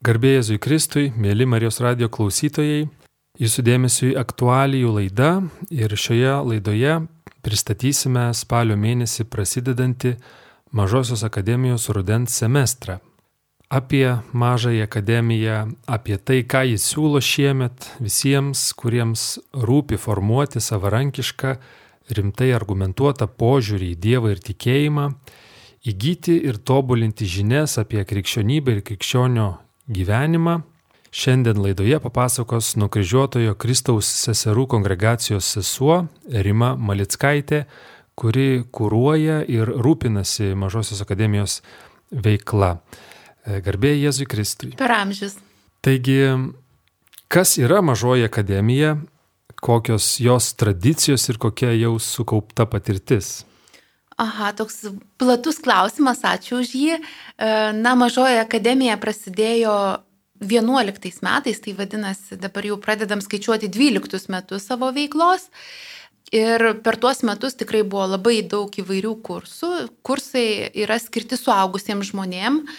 Garbėjai 0.00 0.38
Jėzui 0.38 0.56
Kristui, 0.56 1.02
mėly 1.12 1.44
Marijos 1.44 1.76
radio 1.84 2.06
klausytojai, 2.08 2.86
jūsų 3.36 3.64
dėmesio 3.66 4.06
į 4.06 4.14
aktualijų 4.16 4.94
laidą 4.96 5.28
ir 5.68 5.92
šioje 5.92 6.38
laidoje 6.40 6.94
pristatysime 7.44 8.30
spalio 8.32 8.78
mėnesį 8.80 9.28
prasidedantį 9.28 10.14
Mažosios 10.72 11.20
akademijos 11.28 11.90
rudens 11.92 12.38
semestrą. 12.40 12.96
Apie 13.68 14.16
Mažąją 14.32 14.88
akademiją, 14.88 15.60
apie 15.84 16.16
tai, 16.16 16.40
ką 16.48 16.64
jis 16.72 16.88
siūlo 16.94 17.20
šiemet 17.20 17.92
visiems, 18.00 18.70
kuriems 18.72 19.28
rūpi 19.52 20.00
formuoti 20.00 20.64
savarankišką, 20.64 21.56
rimtai 22.16 22.54
argumentuotą 22.56 23.28
požiūrį 23.28 23.92
į 23.92 24.04
Dievą 24.08 24.32
ir 24.32 24.46
tikėjimą, 24.48 25.10
įgyti 25.92 26.40
ir 26.40 26.56
tobulinti 26.56 27.28
žinias 27.28 27.76
apie 27.76 28.00
krikščionybę 28.00 28.80
ir 28.80 28.86
krikščionio 28.86 29.50
gyvenimą. 29.90 30.60
Šiandien 31.10 31.58
laidoje 31.58 31.98
papasakos 31.98 32.76
nukryžiuotojo 32.78 33.56
Kristaus 33.58 34.06
seserų 34.06 34.68
kongregacijos 34.70 35.48
sesuo 35.56 36.04
Rima 36.30 36.76
Malickaitė, 36.78 37.64
kuri 38.14 38.62
kūruoja 38.70 39.40
ir 39.50 39.72
rūpinasi 39.74 40.52
Mažosios 40.54 41.02
akademijos 41.02 41.58
veikla. 42.14 42.76
E, 43.42 43.58
Garbėjai 43.64 44.04
Jėzui 44.04 44.28
Kristui. 44.30 44.70
Per 44.78 44.94
amžius. 44.94 45.34
Taigi, 45.82 46.20
kas 47.26 47.56
yra 47.58 47.82
Mažoji 47.82 48.28
akademija, 48.28 48.94
kokios 49.60 50.20
jos 50.22 50.52
tradicijos 50.54 51.26
ir 51.32 51.42
kokia 51.42 51.74
jau 51.74 51.96
sukaupta 51.98 52.70
patirtis? 52.70 53.40
Aha, 54.20 54.50
toks 54.52 54.82
platus 55.16 55.62
klausimas, 55.64 56.20
ačiū 56.28 56.60
už 56.60 56.74
jį. 56.76 56.98
E, 57.00 57.52
na, 57.72 57.94
mažoji 57.96 58.40
akademija 58.42 58.98
prasidėjo 59.00 59.76
11 60.44 61.22
metais, 61.24 61.60
tai 61.64 61.72
vadinasi, 61.76 62.36
dabar 62.40 62.68
jau 62.68 62.76
pradedam 62.80 63.22
skaičiuoti 63.24 63.70
12 63.72 64.28
metus 64.32 64.68
savo 64.68 64.90
veiklos. 64.92 65.48
Ir 66.36 66.62
per 66.84 67.00
tuos 67.00 67.24
metus 67.26 67.56
tikrai 67.58 67.80
buvo 67.82 68.04
labai 68.12 68.42
daug 68.46 68.70
įvairių 68.70 69.16
kursų. 69.24 69.72
Kursai 70.06 70.68
yra 70.84 71.00
skirti 71.00 71.40
suaugusiems 71.40 72.12
žmonėms 72.12 72.76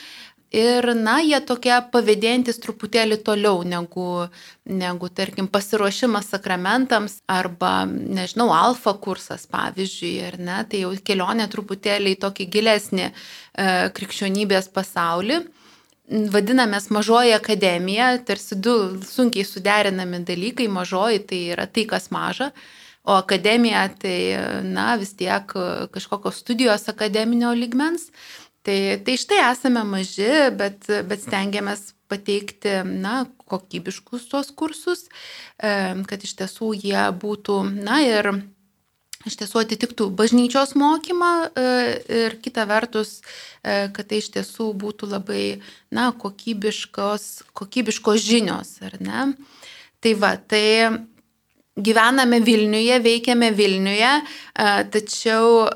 Ir, 0.52 0.84
na, 1.00 1.22
jie 1.24 1.38
tokie 1.48 1.72
pavėdėjantis 1.94 2.58
truputėlį 2.60 3.22
toliau 3.24 3.62
negu, 3.64 4.26
negu, 4.68 5.08
tarkim, 5.08 5.48
pasiruošimas 5.48 6.28
sakramentams 6.34 7.22
arba, 7.32 7.86
nežinau, 7.88 8.50
alfa 8.52 8.92
kursas, 9.00 9.46
pavyzdžiui, 9.48 10.12
ar 10.28 10.36
ne, 10.44 10.58
tai 10.68 10.82
jau 10.84 10.92
kelionė 11.08 11.48
truputėlį 11.54 12.18
į 12.18 12.20
tokį 12.26 12.50
gilesnį 12.52 13.06
e, 13.08 13.14
krikščionybės 13.96 14.68
pasaulį. 14.76 15.40
Vadinamės 16.36 16.90
mažoji 16.92 17.32
akademija, 17.38 18.12
tarsi 18.28 18.60
du 18.60 18.76
sunkiai 19.08 19.48
suderinami 19.48 20.20
dalykai, 20.28 20.68
mažoji 20.68 21.24
tai 21.32 21.42
yra 21.56 21.70
tai, 21.72 21.88
kas 21.88 22.12
maža, 22.12 22.52
o 23.08 23.16
akademija 23.16 23.88
tai, 24.04 24.20
na, 24.68 24.98
vis 25.00 25.16
tiek 25.16 25.56
kažkokios 25.96 26.44
studijos 26.44 26.90
akademinio 26.92 27.56
ligmens. 27.56 28.10
Tai, 28.62 28.78
tai 29.02 29.18
štai 29.18 29.40
esame 29.50 29.82
maži, 29.90 30.30
bet, 30.54 30.86
bet 31.10 31.24
stengiamės 31.24 31.96
pateikti 32.12 32.82
na, 32.86 33.24
kokybiškus 33.50 34.28
tuos 34.30 34.52
kursus, 34.54 35.08
kad 35.58 36.26
iš 36.28 36.36
tiesų 36.38 36.74
jie 36.78 37.06
būtų, 37.24 37.58
na 37.82 38.02
ir 38.06 38.30
iš 39.28 39.38
tiesų 39.42 39.62
atitiktų 39.62 40.10
bažnyčios 40.18 40.74
mokymą 40.80 41.32
e, 41.46 41.66
ir 42.26 42.38
kita 42.42 42.66
vertus, 42.70 43.20
e, 43.62 43.90
kad 43.94 44.10
tai 44.10 44.22
iš 44.22 44.32
tiesų 44.38 44.72
būtų 44.82 45.12
labai, 45.12 45.44
na, 45.94 46.10
kokybiškos, 46.18 47.28
kokybiškos 47.58 48.22
žinios, 48.26 48.78
ar 48.86 48.98
ne? 49.02 49.28
Tai 50.02 50.14
va, 50.18 50.34
tai 50.38 50.66
Gyvename 51.80 52.42
Vilniuje, 52.44 52.98
veikiame 53.00 53.48
Vilniuje, 53.56 54.10
tačiau 54.92 55.70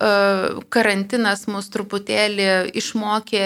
karantinas 0.68 1.46
mus 1.48 1.70
truputėlį 1.72 2.48
išmokė 2.76 3.44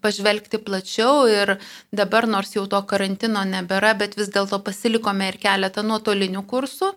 pažvelgti 0.00 0.62
plačiau 0.64 1.26
ir 1.28 1.58
dabar 1.92 2.24
nors 2.24 2.54
jau 2.56 2.64
to 2.72 2.80
karantino 2.88 3.42
nebėra, 3.44 3.92
bet 4.00 4.16
vis 4.16 4.32
dėlto 4.32 4.62
pasilikome 4.64 5.28
ir 5.28 5.36
keletą 5.42 5.84
nuotolinių 5.84 6.40
kursų. 6.48 6.88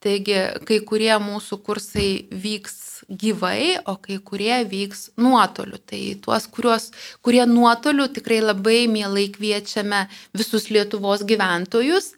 Taigi 0.00 0.40
kai 0.64 0.80
kurie 0.88 1.12
mūsų 1.20 1.60
kursai 1.60 2.08
vyks 2.32 3.04
gyvai, 3.12 3.76
o 3.84 3.98
kai 4.00 4.16
kurie 4.24 4.62
vyks 4.64 5.10
nuotoliu. 5.20 5.76
Tai 5.84 6.00
tuos, 6.24 6.48
kuriuos, 6.48 6.88
kurie 7.20 7.44
nuotoliu 7.44 8.08
tikrai 8.08 8.40
labai 8.40 8.86
mielai 8.88 9.28
kviečiame 9.36 10.06
visus 10.32 10.70
Lietuvos 10.72 11.28
gyventojus. 11.28 12.14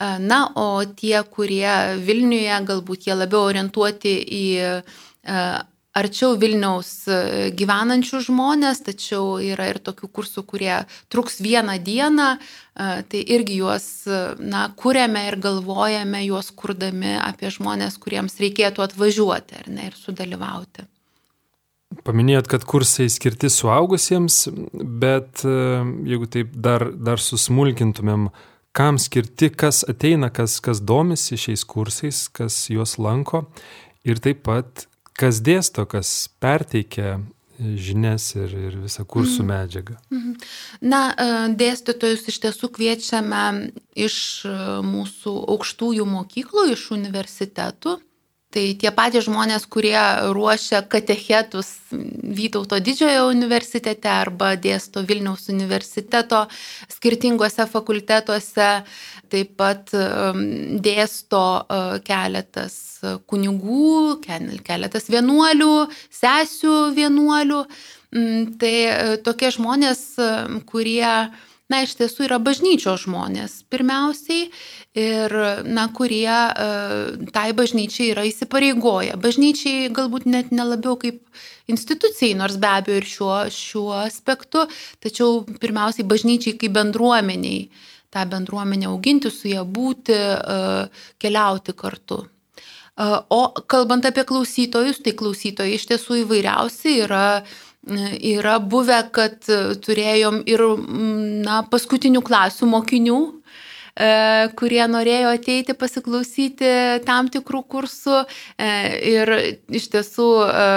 Na, 0.00 0.40
o 0.56 0.84
tie, 0.96 1.18
kurie 1.28 1.98
Vilniuje, 2.00 2.54
galbūt 2.68 3.08
jie 3.08 3.16
labiau 3.18 3.44
orientuoti 3.50 4.14
į 4.24 4.46
arčiau 5.92 6.36
Vilniaus 6.40 7.04
gyvenančių 7.56 8.22
žmonės, 8.26 8.80
tačiau 8.86 9.36
yra 9.44 9.68
ir 9.72 9.80
tokių 9.84 10.08
kursų, 10.16 10.44
kurie 10.48 10.72
truks 11.12 11.40
vieną 11.44 11.76
dieną, 11.84 12.28
tai 13.12 13.20
irgi 13.36 13.58
juos, 13.60 13.86
na, 14.40 14.64
kūrėme 14.76 15.26
ir 15.28 15.36
galvojame 15.42 16.24
juos 16.24 16.48
kurdami 16.56 17.18
apie 17.20 17.52
žmonės, 17.52 18.00
kuriems 18.00 18.40
reikėtų 18.40 18.86
atvažiuoti 18.86 19.60
ar 19.60 19.68
ne 19.68 19.90
ir 19.90 19.98
sudalyvauti. 19.98 20.88
Paminėjot, 22.06 22.48
kad 22.48 22.64
kursai 22.64 23.10
skirti 23.12 23.50
suaugusiems, 23.52 24.46
bet 24.72 25.44
jeigu 25.44 26.30
taip 26.32 26.56
dar, 26.56 26.86
dar 26.96 27.20
susmulkintumėm, 27.20 28.30
kam 28.72 28.98
skirti, 28.98 29.50
kas 29.50 29.82
ateina, 29.88 30.30
kas, 30.32 30.58
kas 30.64 30.80
domisi 30.80 31.36
šiais 31.40 31.64
kursais, 31.68 32.26
kas 32.32 32.64
juos 32.72 32.96
lanko 32.98 33.46
ir 34.08 34.20
taip 34.22 34.44
pat 34.48 34.86
kas 35.18 35.42
dėsto, 35.44 35.84
kas 35.88 36.28
perteikia 36.42 37.20
žinias 37.58 38.32
ir, 38.34 38.52
ir 38.70 38.78
visą 38.82 39.04
kursų 39.06 39.44
mhm. 39.44 39.50
medžiagą. 39.52 39.96
Mhm. 40.10 40.32
Na, 40.88 41.02
e, 41.12 41.26
dėstytojus 41.58 42.24
iš 42.32 42.40
tiesų 42.46 42.70
kviečiame 42.74 43.42
iš 43.94 44.16
e, 44.48 44.54
mūsų 44.86 45.34
aukštųjų 45.54 46.08
mokyklų, 46.08 46.70
iš 46.72 46.88
universitetų. 46.96 47.98
Tai 48.52 48.62
tie 48.76 48.90
patys 48.92 49.24
žmonės, 49.24 49.64
kurie 49.70 49.96
ruošia 50.36 50.82
katechetus 50.92 51.70
Vytauto 51.92 52.78
didžiojo 52.80 53.26
universitete 53.30 54.08
arba 54.12 54.52
dėsto 54.60 55.02
Vilniaus 55.08 55.48
universiteto 55.52 56.42
skirtingose 56.92 57.66
fakultetuose, 57.68 58.68
taip 59.32 59.54
pat 59.60 59.92
um, 59.96 60.42
dėsto 60.84 61.42
uh, 61.60 61.96
keletas 62.04 62.76
kunigų, 63.28 64.20
keletas 64.24 65.08
vienuolių, 65.12 65.72
sesių 66.12 66.76
vienuolių. 66.96 67.62
Mm, 68.12 68.52
tai 68.60 68.74
uh, 68.88 69.14
tokie 69.24 69.52
žmonės, 69.56 70.04
um, 70.20 70.60
kurie 70.68 71.08
na, 71.70 71.82
iš 71.84 71.94
tiesų 71.98 72.26
yra 72.26 72.38
bažnyčios 72.42 73.04
žmonės 73.06 73.60
pirmiausiai 73.72 74.48
ir, 74.98 75.34
na, 75.64 75.86
kurie 75.94 76.26
e, 76.28 76.66
tai 77.34 77.48
bažnyčiai 77.56 78.10
yra 78.12 78.26
įsipareigoję. 78.28 79.16
Bažnyčiai 79.22 79.92
galbūt 79.94 80.26
net 80.28 80.52
nelabiau 80.54 80.98
kaip 81.00 81.22
institucijai, 81.70 82.34
nors 82.38 82.58
be 82.60 82.68
abejo 82.68 83.00
ir 83.00 83.08
šiuo, 83.08 83.38
šiuo 83.54 83.94
aspektu, 84.02 84.66
tačiau 85.04 85.42
pirmiausiai 85.62 86.08
bažnyčiai 86.08 86.58
kaip 86.60 86.76
bendruomeniai, 86.76 87.64
tą 88.12 88.26
bendruomenę 88.28 88.90
auginti, 88.90 89.32
su 89.32 89.48
ją 89.52 89.64
būti, 89.64 90.18
e, 90.18 90.60
keliauti 91.22 91.76
kartu. 91.78 92.22
E, 92.22 93.10
o 93.32 93.42
kalbant 93.64 94.04
apie 94.08 94.26
klausytojus, 94.28 95.00
tai 95.04 95.16
klausytojai 95.16 95.78
iš 95.78 95.88
tiesų 95.94 96.24
įvairiausi 96.26 96.98
yra 97.06 97.26
Yra 97.82 98.60
buvę, 98.62 99.00
kad 99.10 99.42
turėjom 99.82 100.44
ir 100.46 100.62
na, 101.42 101.62
paskutinių 101.66 102.20
klasių 102.22 102.68
mokinių, 102.70 103.16
e, 103.98 104.10
kurie 104.54 104.84
norėjo 104.86 105.32
ateiti 105.34 105.74
pasiklausyti 105.74 106.70
tam 107.02 107.26
tikrų 107.34 107.64
kursų. 107.74 108.20
E, 108.54 108.68
ir 109.10 109.32
iš 109.66 109.88
tiesų 109.96 110.28
e, 110.46 110.68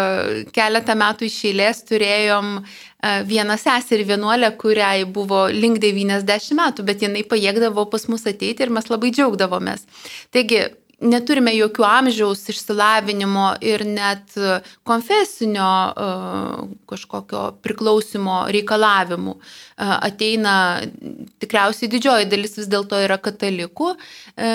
keletą 0.56 0.96
metų 0.98 1.30
iš 1.30 1.38
eilės 1.52 1.86
turėjom 1.86 2.58
vieną 3.06 3.54
seserį 3.62 4.08
vienuolę, 4.16 4.48
kuriai 4.58 5.04
buvo 5.06 5.44
link 5.54 5.78
90 5.78 6.58
metų, 6.58 6.88
bet 6.88 7.04
jinai 7.06 7.22
pajėgdavo 7.22 7.86
pas 7.92 8.08
mus 8.10 8.26
ateiti 8.26 8.66
ir 8.66 8.74
mes 8.74 8.90
labai 8.90 9.12
džiaugdavomės. 9.14 9.86
Taigi, 10.34 10.64
neturime 11.04 11.54
jokių 11.56 11.86
amžiaus 11.88 12.44
išsilavinimo 12.52 13.48
ir 13.66 13.84
net 13.88 14.36
konfesinio 14.88 15.70
e, 15.92 16.10
kažkokio 16.90 17.44
priklausimo 17.66 18.44
reikalavimų. 18.54 19.36
E, 19.36 19.40
ateina 20.10 20.56
tikriausiai 21.44 21.92
didžioji 21.92 22.30
dalis 22.32 22.56
vis 22.60 22.70
dėlto 22.72 23.00
yra 23.04 23.18
katalikų, 23.22 23.96
e, 23.96 24.52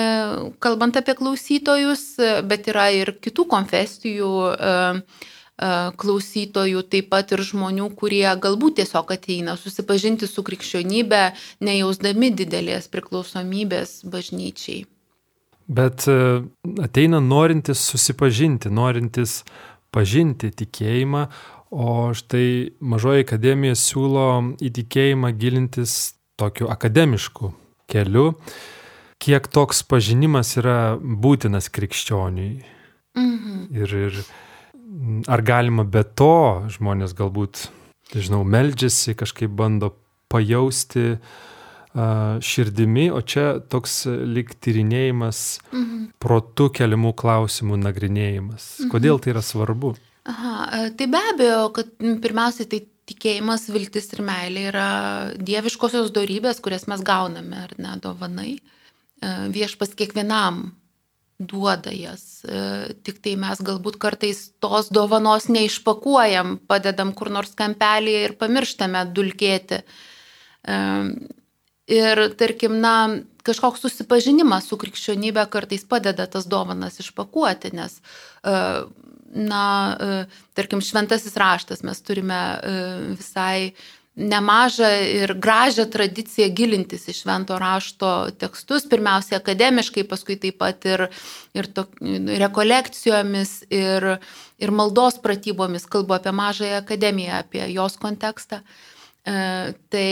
kalbant 0.63 0.97
apie 0.97 1.17
klausytojus, 1.19 2.05
bet 2.47 2.71
yra 2.71 2.89
ir 2.95 3.15
kitų 3.21 3.47
konfesijų 3.51 4.31
klausytojų, 6.01 6.79
taip 6.89 7.11
pat 7.11 7.35
ir 7.35 7.43
žmonių, 7.45 7.91
kurie 7.93 8.25
galbūt 8.41 8.79
tiesiog 8.79 9.11
ateina 9.13 9.53
susipažinti 9.61 10.25
su 10.25 10.41
krikščionybė, 10.47 11.19
nejausdami 11.61 12.31
didelės 12.33 12.89
priklausomybės 12.89 13.99
bažnyčiai. 14.09 14.87
Bet 15.67 16.07
e, 16.09 16.41
ateina 16.83 17.19
norintis 17.23 17.83
susipažinti, 17.91 18.71
norintis 18.73 19.41
pažinti 19.93 20.51
tikėjimą, 20.55 21.25
o 21.71 22.11
štai 22.15 22.73
mažoji 22.83 23.25
akademija 23.25 23.77
siūlo 23.79 24.27
į 24.59 24.71
tikėjimą 24.75 25.31
gilintis 25.39 26.15
tokiu 26.39 26.67
akademišku 26.71 27.53
keliu. 27.91 28.33
Kiek 29.21 29.47
toks 29.53 29.83
pažinimas 29.87 30.55
yra 30.59 30.95
būtinas 30.97 31.69
krikščioniui? 31.71 32.51
Mhm. 33.15 33.61
Ir, 33.77 33.95
ir 34.09 34.19
ar 35.31 35.43
galima 35.45 35.85
be 35.87 36.03
to 36.03 36.65
žmonės 36.73 37.13
galbūt, 37.15 37.67
žinau, 38.15 38.41
meldžiasi, 38.47 39.15
kažkaip 39.19 39.53
bando 39.55 39.93
pajausti 40.31 41.05
uh, 41.15 41.39
širdimi, 41.93 43.09
o 43.11 43.19
čia 43.21 43.59
toks 43.59 44.05
lik 44.07 44.55
tyrinėjimas, 44.63 45.59
mhm. 45.73 46.05
protų 46.23 46.69
keliamų 46.77 47.13
klausimų 47.19 47.81
nagrinėjimas. 47.81 48.69
Mhm. 48.79 48.93
Kodėl 48.93 49.19
tai 49.19 49.35
yra 49.35 49.43
svarbu? 49.45 49.95
Aha, 50.31 50.89
tai 50.97 51.07
be 51.09 51.21
abejo, 51.31 51.61
kad 51.75 51.95
pirmiausiai 51.99 52.69
tai 52.69 52.83
tikėjimas, 53.11 53.65
viltis 53.73 54.11
ir 54.13 54.21
meilė 54.23 54.67
yra 54.69 54.89
dieviškosios 55.41 56.13
darybės, 56.15 56.61
kurias 56.63 56.85
mes 56.87 57.01
gauname, 57.03 57.65
ar 57.65 57.73
ne, 57.81 57.95
dovanai. 58.03 58.53
Viešpas 59.21 59.91
kiekvienam 59.97 60.69
duoda 61.41 61.91
jas. 61.93 62.43
E, 62.45 62.93
tik 63.05 63.19
tai 63.25 63.35
mes 63.39 63.61
galbūt 63.65 63.97
kartais 64.01 64.43
tos 64.61 64.89
dovanos 64.93 65.47
neišpakuojam, 65.51 66.59
padedam 66.69 67.13
kur 67.17 67.31
nors 67.33 67.53
kampelėje 67.57 68.23
ir 68.27 68.35
pamirštame 68.41 69.03
dulkėti. 69.15 69.81
E, 71.91 71.99
ir 71.99 72.23
tarkim, 72.39 72.79
na, 72.81 72.95
kažkoks 73.43 73.83
susipažinimas 73.83 74.67
su 74.69 74.77
krikščionybė 74.79 75.47
kartais 75.51 75.85
padeda 75.87 76.27
tas 76.31 76.47
dovanas 76.49 76.99
išpakuoti, 77.03 77.73
nes, 77.75 77.99
e, 78.43 78.57
na, 79.31 79.65
tarkim, 80.57 80.83
šventasis 80.83 81.37
raštas 81.39 81.83
mes 81.87 82.01
turime 82.03 82.39
visai 83.15 83.73
nemažą 84.15 84.89
ir 85.07 85.33
gražią 85.39 85.85
tradiciją 85.91 86.49
gilintis 86.55 87.07
į 87.07 87.15
švento 87.15 87.55
rašto 87.59 88.09
tekstus, 88.41 88.83
pirmiausia 88.91 89.39
akademiškai, 89.39 90.03
paskui 90.09 90.35
taip 90.41 90.59
pat 90.59 90.85
ir, 90.89 91.05
ir 91.55 91.69
to, 91.71 91.85
rekolekcijomis, 92.43 93.53
ir, 93.71 94.17
ir 94.59 94.75
maldos 94.75 95.19
pratybomis, 95.23 95.87
kalbu 95.87 96.19
apie 96.19 96.35
mažąją 96.35 96.81
akademiją, 96.83 97.39
apie 97.39 97.63
jos 97.71 97.95
kontekstą. 98.01 98.59
E, 99.23 99.73
tai 99.89 100.07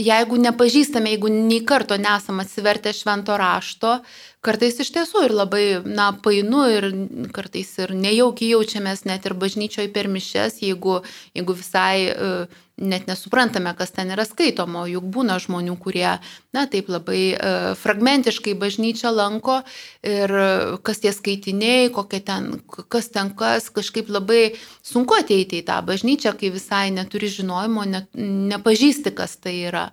jeigu 0.00 0.38
nepažįstame, 0.40 1.12
jeigu 1.12 1.30
nei 1.32 1.60
karto 1.68 1.98
nesam 2.00 2.40
atsivertę 2.40 2.92
švento 2.96 3.36
rašto, 3.36 3.98
kartais 4.42 4.80
iš 4.82 4.90
tiesų 4.94 5.26
ir 5.28 5.34
labai, 5.36 5.64
na, 5.86 6.10
painu 6.24 6.64
ir 6.70 6.88
kartais 7.34 7.70
ir 7.78 7.94
nejaukiai 7.94 8.56
jaučiamės 8.56 9.04
net 9.06 9.28
ir 9.28 9.36
bažnyčioje 9.38 9.92
per 9.94 10.10
mišes, 10.10 10.58
jeigu, 10.64 10.98
jeigu 11.36 11.56
visai 11.56 12.10
uh, 12.10 12.58
net 12.82 13.06
nesuprantame, 13.06 13.70
kas 13.78 13.94
ten 13.94 14.10
yra 14.10 14.24
skaitoma, 14.26 14.82
juk 14.90 15.06
būna 15.14 15.38
žmonių, 15.42 15.76
kurie, 15.82 16.08
na, 16.56 16.66
taip 16.66 16.90
labai 16.90 17.22
uh, 17.36 17.68
fragmentiškai 17.78 18.56
bažnyčią 18.58 19.14
lanko 19.14 19.60
ir 20.02 20.34
uh, 20.34 20.74
kas 20.82 21.04
tie 21.04 21.14
skaitiniai, 21.14 21.92
kokie 21.94 22.22
ten, 22.26 22.56
kas 22.66 23.12
ten 23.14 23.30
kas, 23.38 23.70
kažkaip 23.70 24.10
labai 24.10 24.56
sunku 24.82 25.22
ateiti 25.22 25.62
į 25.62 25.68
tą 25.70 25.78
bažnyčią, 25.86 26.34
kai 26.40 26.50
visai 26.54 26.88
neturi 26.94 27.30
žinojimo, 27.30 27.86
net, 27.94 28.10
nepažįsti, 28.18 29.14
kas 29.14 29.38
tai 29.38 29.60
yra. 29.70 29.90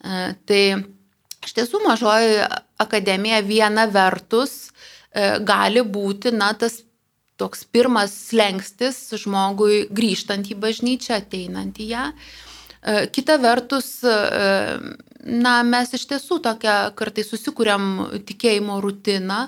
Uh, 0.00 0.32
tai 0.48 0.64
Iš 1.44 1.52
tiesų, 1.58 1.82
mažoji 1.84 2.40
akademija 2.80 3.42
viena 3.44 3.86
vertus 3.90 4.70
e, 4.70 5.38
gali 5.44 5.82
būti, 5.84 6.32
na, 6.32 6.52
tas 6.56 6.80
toks 7.40 7.64
pirmas 7.68 8.14
slengstis 8.30 8.98
žmogui 9.20 9.84
grįžtant 9.92 10.48
į 10.48 10.56
bažnyčią, 10.62 11.18
ateinant 11.18 11.80
į 11.82 11.88
ją. 11.90 12.06
E, 12.14 12.94
kita 13.12 13.36
vertus, 13.42 13.98
e, 14.06 14.14
na, 15.24 15.58
mes 15.68 15.92
iš 15.98 16.06
tiesų 16.14 16.40
tokią 16.46 16.78
kartai 16.96 17.26
susikūrėm 17.26 17.90
tikėjimo 18.28 18.80
rutiną, 18.84 19.44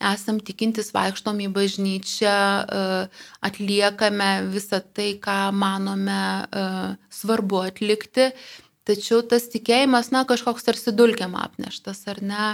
esam 0.00 0.38
tikintis, 0.40 0.94
vaikštom 0.96 1.42
į 1.44 1.50
bažnyčią, 1.52 2.36
atliekame 3.44 4.30
visą 4.48 4.78
tai, 4.96 5.10
ką 5.20 5.50
manome 5.52 6.22
svarbu 7.12 7.60
atlikti 7.66 8.30
Tačiau 8.88 9.20
tas 9.26 9.46
tikėjimas, 9.52 10.10
na, 10.14 10.24
kažkoks 10.28 10.64
tarsi 10.66 10.94
dulkiam 10.96 11.36
apneštas, 11.38 12.02
ar 12.10 12.22
ne? 12.24 12.46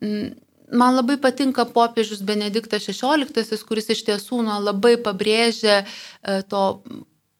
Mm, 0.00 0.30
man 0.72 0.96
labai 0.96 1.18
patinka 1.20 1.66
popiežius 1.68 2.22
Benediktas 2.24 2.88
XVI, 2.88 3.60
kuris 3.68 3.90
iš 3.92 4.04
tiesų 4.08 4.42
na, 4.46 4.58
labai 4.62 4.96
pabrėžia 5.02 5.82
e, 5.82 6.40
to 6.48 6.64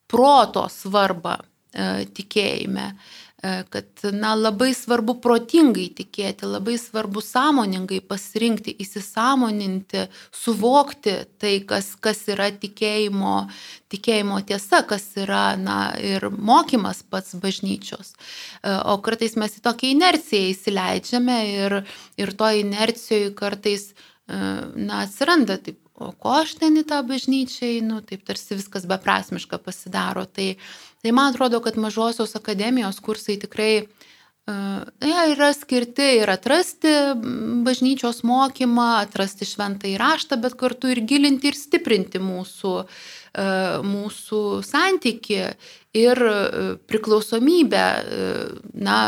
proto 0.08 0.66
svarbą 0.72 1.38
e, 1.38 2.06
tikėjime. 2.16 2.92
E, 3.42 3.62
kad 3.70 3.84
na, 4.12 4.32
labai 4.34 4.72
svarbu 4.74 5.14
protingai 5.22 5.84
tikėti, 5.94 6.42
labai 6.50 6.74
svarbu 6.82 7.22
sąmoningai 7.22 8.00
pasirinkti, 8.02 8.72
įsisamoninti, 8.82 10.08
suvokti 10.34 11.14
tai, 11.38 11.52
kas, 11.68 11.92
kas 12.02 12.24
yra 12.34 12.48
tikėjimo, 12.50 13.36
tikėjimo 13.94 14.40
tiesa, 14.48 14.82
kas 14.90 15.06
yra 15.22 15.52
na, 15.54 15.78
ir 16.02 16.26
mokymas 16.34 17.04
pats 17.06 17.38
bažnyčios. 17.38 18.16
E, 18.16 18.74
o 18.74 18.98
kartais 19.06 19.38
mes 19.38 19.54
į 19.54 19.62
tokią 19.70 19.94
inerciją 19.94 20.50
įsileidžiame 20.56 21.38
ir, 21.52 21.78
ir 22.18 22.34
to 22.42 22.50
inercijoje 22.64 23.36
kartais 23.38 23.92
e, 23.92 23.94
na, 24.34 25.04
atsiranda 25.04 25.60
taip, 25.62 25.78
o 25.94 26.10
ko 26.10 26.40
aš 26.40 26.58
ten 26.58 26.82
į 26.82 26.88
tą 26.90 27.04
bažnyčią 27.06 27.70
einu, 27.78 28.02
taip 28.06 28.26
tarsi 28.26 28.58
viskas 28.58 28.90
beprasmiška 28.90 29.62
pasidaro. 29.62 30.26
Tai, 30.26 30.56
tai 31.02 31.14
man 31.14 31.32
atrodo, 31.32 31.60
kad 31.64 31.78
mažosios 31.80 32.34
akademijos 32.38 33.00
kursai 33.04 33.38
tikrai 33.40 33.72
uh, 33.82 34.82
ja, 35.04 35.26
yra 35.32 35.52
skirti 35.56 36.08
ir 36.18 36.30
atrasti 36.32 36.94
bažnyčios 37.66 38.22
mokymą, 38.26 38.88
atrasti 39.04 39.48
šventą 39.48 39.90
įraštą, 39.92 40.40
bet 40.42 40.56
kartu 40.58 40.90
ir 40.92 41.02
gilinti 41.06 41.52
ir 41.52 41.58
stiprinti 41.58 42.22
mūsų, 42.22 42.74
uh, 42.82 43.78
mūsų 43.86 44.42
santyki 44.66 45.40
ir 45.98 46.24
uh, 46.24 46.74
priklausomybę, 46.90 47.86
na, 48.74 48.98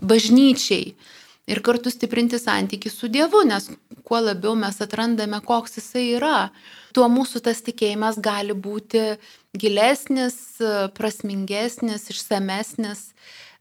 bažnyčiai. 0.00 0.94
Ir 1.50 1.58
kartu 1.66 1.90
stiprinti 1.90 2.38
santyki 2.38 2.90
su 2.92 3.08
Dievu, 3.10 3.42
nes 3.48 3.66
kuo 4.06 4.20
labiau 4.22 4.54
mes 4.58 4.76
atrandame, 4.84 5.40
koks 5.42 5.80
jisai 5.80 6.04
yra, 6.14 6.50
tuo 6.94 7.08
mūsų 7.10 7.42
tas 7.46 7.62
tikėjimas 7.66 8.20
gali 8.22 8.54
būti 8.54 9.02
gilesnis, 9.56 10.58
prasmingesnis, 10.96 12.08
išsamesnis. 12.12 13.10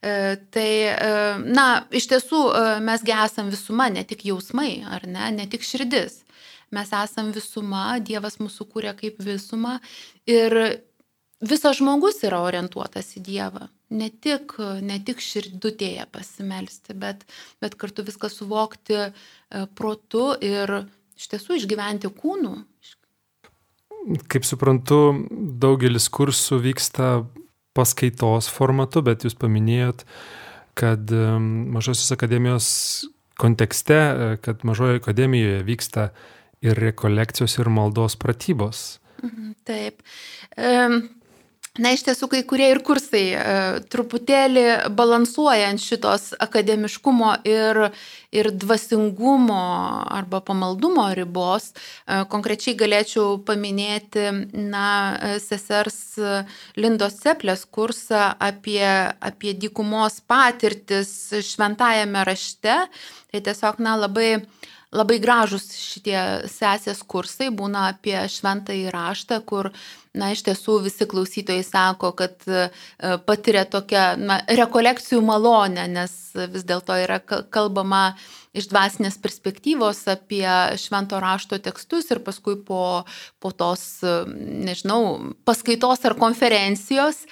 E, 0.02 0.38
tai, 0.54 0.72
e, 0.96 1.16
na, 1.52 1.66
iš 1.92 2.08
tiesų 2.08 2.44
e, 2.56 2.60
mesgi 2.86 3.12
esam 3.12 3.50
visuma, 3.52 3.90
ne 3.92 4.06
tik 4.08 4.24
jausmai, 4.30 4.86
ar 4.88 5.04
ne, 5.10 5.26
ne 5.36 5.48
tik 5.52 5.66
širdis. 5.68 6.22
Mes 6.72 6.94
esam 6.96 7.34
visuma, 7.36 7.98
Dievas 8.00 8.38
mūsų 8.40 8.70
kūrė 8.70 8.94
kaip 8.96 9.20
visuma 9.26 9.80
ir 10.30 10.56
visas 11.42 11.82
žmogus 11.82 12.22
yra 12.24 12.40
orientuotas 12.46 13.18
į 13.18 13.26
Dievą 13.26 13.68
ne 13.90 14.10
tik, 14.10 14.54
ne 14.86 15.00
tik 15.06 15.22
širdutėje 15.24 16.06
pasimelsti, 16.14 16.94
bet, 16.94 17.26
bet 17.62 17.76
kartu 17.80 18.06
viską 18.06 18.30
suvokti 18.32 19.10
protu 19.78 20.26
ir 20.46 20.84
iš 21.18 21.30
tiesų 21.34 21.58
išgyventi 21.60 22.12
kūnų. 22.22 22.54
Kaip 24.32 24.48
suprantu, 24.48 25.28
daugelis 25.30 26.08
kursų 26.14 26.62
vyksta 26.64 27.10
paskaitos 27.78 28.50
formatu, 28.52 29.04
bet 29.06 29.26
jūs 29.28 29.36
paminėjot, 29.40 30.06
kad 30.80 31.12
e, 31.14 31.24
Mažosios 31.76 32.12
akademijos 32.16 32.70
kontekste, 33.40 34.00
e, 34.00 34.30
kad 34.44 34.64
Mažojoje 34.68 35.02
akademijoje 35.04 35.62
vyksta 35.68 36.10
ir 36.66 36.80
rekolekcijos, 36.80 37.60
ir 37.60 37.72
maldos 37.72 38.18
pratybos. 38.20 39.00
Mhm, 39.24 39.54
taip. 39.68 40.02
Na, 41.80 41.94
iš 41.96 42.04
tiesų, 42.04 42.28
kai 42.28 42.40
kurie 42.44 42.66
ir 42.74 42.82
kursai 42.84 43.24
e, 43.32 43.42
truputėlį 43.88 44.64
balansuojant 44.98 45.80
šitos 45.80 46.34
akademiškumo 46.44 47.38
ir, 47.48 47.80
ir 48.36 48.50
dvasingumo 48.52 49.62
arba 50.12 50.42
pamaldumo 50.44 51.06
ribos. 51.16 51.70
E, 51.72 52.24
konkrečiai 52.34 52.76
galėčiau 52.80 53.38
paminėti, 53.48 54.26
na, 54.60 54.90
sesers 55.40 56.20
Lindos 56.76 57.22
Ceplės 57.24 57.64
kursą 57.64 58.34
apie, 58.36 58.84
apie 59.24 59.56
dykumos 59.56 60.20
patirtis 60.28 61.14
šventajame 61.54 62.28
rašte. 62.28 62.76
Tai 63.32 63.46
tiesiog, 63.48 63.80
na, 63.80 63.96
labai 64.04 64.34
labai 64.96 65.20
gražus 65.22 65.70
šitie 65.78 66.18
sesės 66.50 67.04
kursai 67.06 67.50
būna 67.54 67.90
apie 67.94 68.18
šventąjį 68.34 68.90
raštą, 68.94 69.42
kur 69.46 69.70
na, 70.18 70.32
iš 70.34 70.44
tiesų 70.48 70.80
visi 70.86 71.06
klausytojai 71.10 71.64
sako, 71.66 72.14
kad 72.18 72.44
patiria 73.28 73.66
tokią 73.70 74.06
na, 74.18 74.40
rekolekcijų 74.50 75.22
malonę, 75.26 75.86
nes 75.92 76.14
vis 76.50 76.66
dėlto 76.68 76.98
yra 77.04 77.20
kalbama 77.22 78.14
iš 78.58 78.70
dvasinės 78.72 79.20
perspektyvos 79.22 80.02
apie 80.10 80.46
švento 80.82 81.20
rašto 81.22 81.60
tekstus 81.62 82.10
ir 82.10 82.22
paskui 82.26 82.58
po, 82.66 83.04
po 83.42 83.52
tos, 83.54 84.02
nežinau, 84.34 85.34
paskaitos 85.46 86.02
ar 86.10 86.16
konferencijos 86.20 87.22
e, 87.26 87.28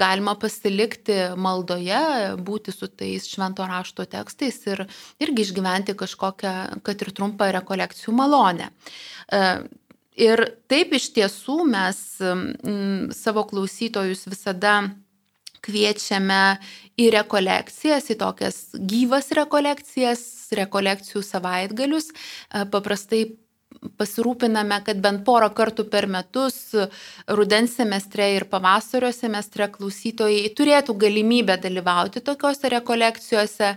galima 0.00 0.36
pasilikti 0.40 1.18
maldoje, 1.36 2.00
būti 2.40 2.74
su 2.74 2.88
tais 2.88 3.28
švento 3.28 3.66
rašto 3.68 4.08
tekstais 4.08 4.62
ir 4.70 4.86
irgi 5.20 5.48
išgyventi 5.48 5.96
kažkokią, 5.98 6.54
kad 6.86 7.04
ir 7.04 7.12
trumpą 7.16 7.52
rekolekcijų 7.60 8.16
malonę. 8.16 8.72
Ir 10.20 10.42
taip 10.68 10.92
iš 10.96 11.10
tiesų 11.16 11.62
mes 11.70 12.00
m, 12.20 12.42
savo 13.16 13.46
klausytojus 13.48 14.26
visada 14.28 14.82
kviečiame 15.64 16.58
į 17.00 17.10
rekolekcijas, 17.14 18.08
į 18.12 18.16
tokias 18.20 18.58
gyvas 18.90 19.30
rekolekcijas, 19.36 20.22
rekolekcijų 20.56 21.22
savaitgalius. 21.24 22.10
E, 22.12 22.64
paprastai 22.72 23.22
pasirūpiname, 23.80 24.76
kad 24.84 25.00
bent 25.00 25.22
porą 25.24 25.48
kartų 25.56 25.86
per 25.92 26.06
metus 26.10 26.56
rudens 27.28 27.78
semestre 27.78 28.26
ir 28.34 28.44
pavasario 28.50 29.08
semestre 29.16 29.70
klausytojai 29.72 30.50
turėtų 30.56 30.96
galimybę 31.00 31.56
dalyvauti 31.62 32.20
tokiuose 32.24 32.70
rekolekcijose. 32.76 33.72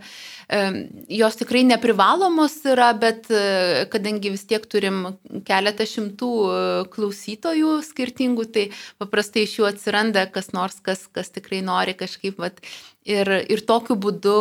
Jos 1.08 1.40
tikrai 1.40 1.64
neprivalomos 1.66 2.58
yra, 2.68 2.90
bet 3.00 3.30
e, 3.32 3.86
kadangi 3.90 4.34
vis 4.34 4.44
tiek 4.46 4.66
turim 4.70 5.16
keletą 5.48 5.88
šimtų 5.88 6.32
e, 6.44 6.58
klausytojų 6.94 7.78
skirtingų, 7.88 8.46
tai 8.54 8.66
paprastai 9.02 9.48
iš 9.48 9.56
jų 9.62 9.70
atsiranda 9.72 10.28
kas 10.36 10.52
nors, 10.54 10.78
kas, 10.84 11.08
kas 11.16 11.32
tikrai 11.34 11.64
nori 11.66 11.96
kažkaip 11.98 12.44
vat, 12.44 12.60
ir, 13.08 13.32
ir 13.48 13.64
tokiu 13.66 13.96
būdu 13.96 14.38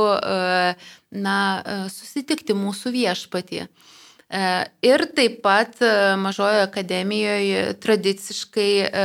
na, 1.22 1.38
susitikti 1.94 2.58
mūsų 2.58 2.96
viešpatį. 2.98 3.66
E, 4.32 4.44
ir 4.88 5.04
taip 5.12 5.42
pat 5.44 5.76
e, 5.84 5.90
Mažojo 6.16 6.62
akademijoje 6.64 7.74
tradiciškai 7.84 8.70
e, 8.80 9.02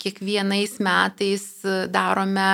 kiekvienais 0.00 0.78
metais 0.80 1.42
darome 1.92 2.46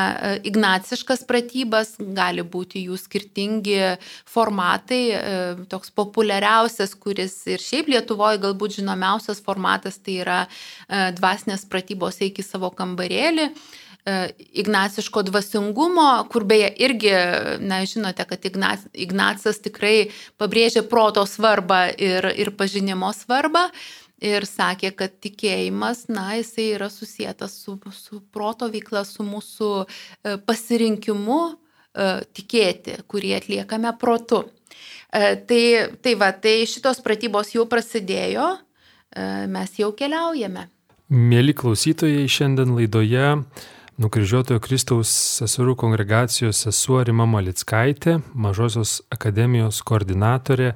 ignaciškas 0.43 1.23
pratybas, 1.29 1.93
gali 2.17 2.43
būti 2.43 2.83
jų 2.89 2.99
skirtingi 2.99 3.77
formatai. 4.27 5.05
Toks 5.71 5.95
populiariausias, 5.95 6.97
kuris 6.99 7.37
ir 7.47 7.63
šiaip 7.63 7.93
Lietuvoje 7.95 8.43
galbūt 8.43 8.81
žinomiausias 8.81 9.39
formatas, 9.47 10.01
tai 10.03 10.19
yra 10.25 10.41
dvasinės 11.15 11.63
pratybos 11.71 12.19
eik 12.27 12.43
į 12.43 12.49
savo 12.49 12.73
kambarėlį. 12.75 13.53
E, 14.07 14.31
ignaciško 14.39 15.23
dvasingumo, 15.23 16.27
kur 16.31 16.45
beje 16.45 16.73
irgi, 16.77 17.11
na, 17.61 17.85
žinote, 17.87 18.25
kad 18.27 18.45
Ignac, 18.45 18.81
Ignacas 18.99 19.61
tikrai 19.63 20.09
pabrėžė 20.43 20.83
proto 20.91 21.23
svarbą 21.23 21.85
ir, 22.03 22.27
ir 22.35 22.51
pažinimo 22.59 23.13
svarbą. 23.15 23.69
Ir 24.23 24.43
sakė, 24.47 24.91
kad 24.99 25.15
tikėjimas, 25.23 26.09
na, 26.11 26.33
jisai 26.39 26.73
yra 26.75 26.89
susijęs 26.91 27.55
su, 27.55 27.77
su 27.95 28.19
proto 28.35 28.67
veikla, 28.75 29.05
su 29.07 29.23
mūsų 29.23 29.71
e, 29.87 30.35
pasirinkimu 30.51 31.41
e, 31.47 32.11
tikėti, 32.35 32.99
kurį 33.07 33.37
atliekame 33.39 33.95
protu. 34.03 34.43
Tai, 35.13 35.65
tai 36.01 36.13
va, 36.17 36.31
tai 36.33 36.63
šitos 36.65 37.03
pratybos 37.05 37.51
jau 37.53 37.67
prasidėjo, 37.69 38.47
mes 39.53 39.75
jau 39.77 39.91
keliaujame. 39.93 40.63
Mėly 41.13 41.53
klausytojai, 41.53 42.25
šiandien 42.33 42.73
laidoje 42.73 43.27
Nukryžiuotojo 44.03 44.59
Kristaus 44.63 45.11
seserų 45.39 45.77
kongregacijos 45.79 46.65
sesuo 46.65 47.03
Rima 47.07 47.27
Malickaitė, 47.29 48.17
Mažosios 48.35 48.97
akademijos 49.15 49.83
koordinatorė, 49.87 50.73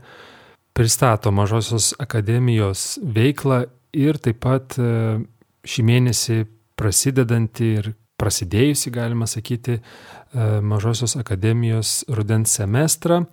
pristato 0.76 1.33
Mažosios 1.35 1.95
akademijos 2.02 2.99
veiklą 3.02 3.64
ir 3.97 4.21
taip 4.23 4.38
pat 4.45 4.76
e, 4.78 4.90
šį 5.66 5.87
mėnesį 5.88 6.38
prasidedantį 6.78 7.71
ir 7.80 7.90
prasidėjusi, 8.21 8.92
galima 8.95 9.26
sakyti, 9.26 9.80
e, 9.80 10.49
Mažosios 10.62 11.16
akademijos 11.18 12.04
rudens 12.12 12.54
semestrą. 12.61 13.25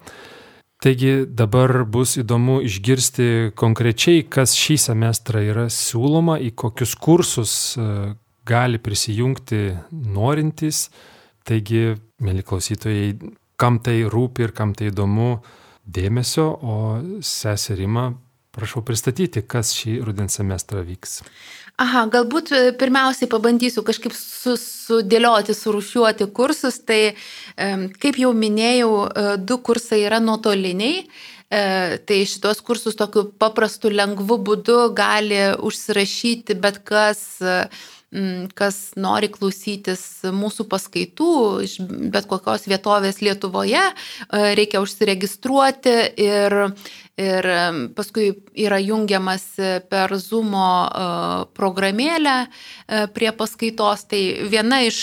Taigi 0.84 1.28
dabar 1.30 1.86
bus 1.86 2.18
įdomu 2.20 2.58
išgirsti 2.66 3.54
konkrečiai, 3.56 4.26
kas 4.26 4.56
šį 4.58 4.80
semestrą 4.90 5.46
yra 5.54 5.70
siūloma, 5.72 6.42
į 6.44 6.56
kokius 6.60 6.98
kursus 7.00 7.54
e, 7.78 7.86
gali 8.48 8.80
prisijungti 8.82 9.64
norintys. 9.92 10.88
Taigi, 11.44 11.96
mėly 12.24 12.44
klausytojai, 12.48 13.10
kam 13.60 13.80
tai 13.84 14.04
rūpi 14.08 14.48
ir 14.48 14.54
kam 14.56 14.72
tai 14.78 14.92
įdomu, 14.92 15.42
dėmesio, 15.84 16.46
o 16.64 16.76
seserima, 17.24 18.14
prašau 18.56 18.84
pristatyti, 18.86 19.44
kas 19.44 19.74
šį 19.76 19.98
rudens 20.08 20.40
semestrą 20.40 20.84
vyks. 20.88 21.20
Aha, 21.82 22.04
galbūt 22.14 22.52
e, 22.54 22.60
pirmiausiai 22.78 23.28
pabandysiu 23.32 23.82
kažkaip 23.86 24.14
sudėlioti, 24.14 25.56
surušiuoti 25.58 26.28
kursus. 26.36 26.78
Tai, 26.86 27.16
kaip 28.04 28.20
jau 28.22 28.30
minėjau, 28.38 28.92
e, 29.10 29.24
du 29.42 29.58
kursai 29.58 30.04
yra 30.06 30.22
nuotoliniai. 30.22 31.02
E, 31.54 31.64
tai 32.06 32.20
šitos 32.30 32.62
kursus 32.66 32.98
tokiu 32.98 33.26
paprastu, 33.42 33.90
lengvu 33.90 34.38
būdu 34.46 34.78
gali 34.98 35.42
užsirašyti 35.66 36.56
bet 36.62 36.80
kas 36.86 37.42
kas 38.58 38.94
nori 39.00 39.30
klausytis 39.34 40.02
mūsų 40.34 40.68
paskaitų 40.70 41.30
iš 41.66 41.78
bet 42.14 42.28
kokios 42.30 42.68
vietovės 42.70 43.22
Lietuvoje, 43.24 43.82
e, 43.90 44.44
reikia 44.58 44.82
užsiregistruoti 44.84 45.94
ir, 46.22 46.56
ir 47.18 47.48
paskui 47.98 48.28
yra 48.60 48.78
jungiamas 48.84 49.46
per 49.90 50.14
Zoom 50.22 50.54
e, 50.54 50.66
programėlę 51.58 52.36
e, 52.44 52.50
prie 53.16 53.32
paskaitos. 53.34 54.06
Tai 54.12 54.22
viena 54.52 54.84
iš, 54.86 55.00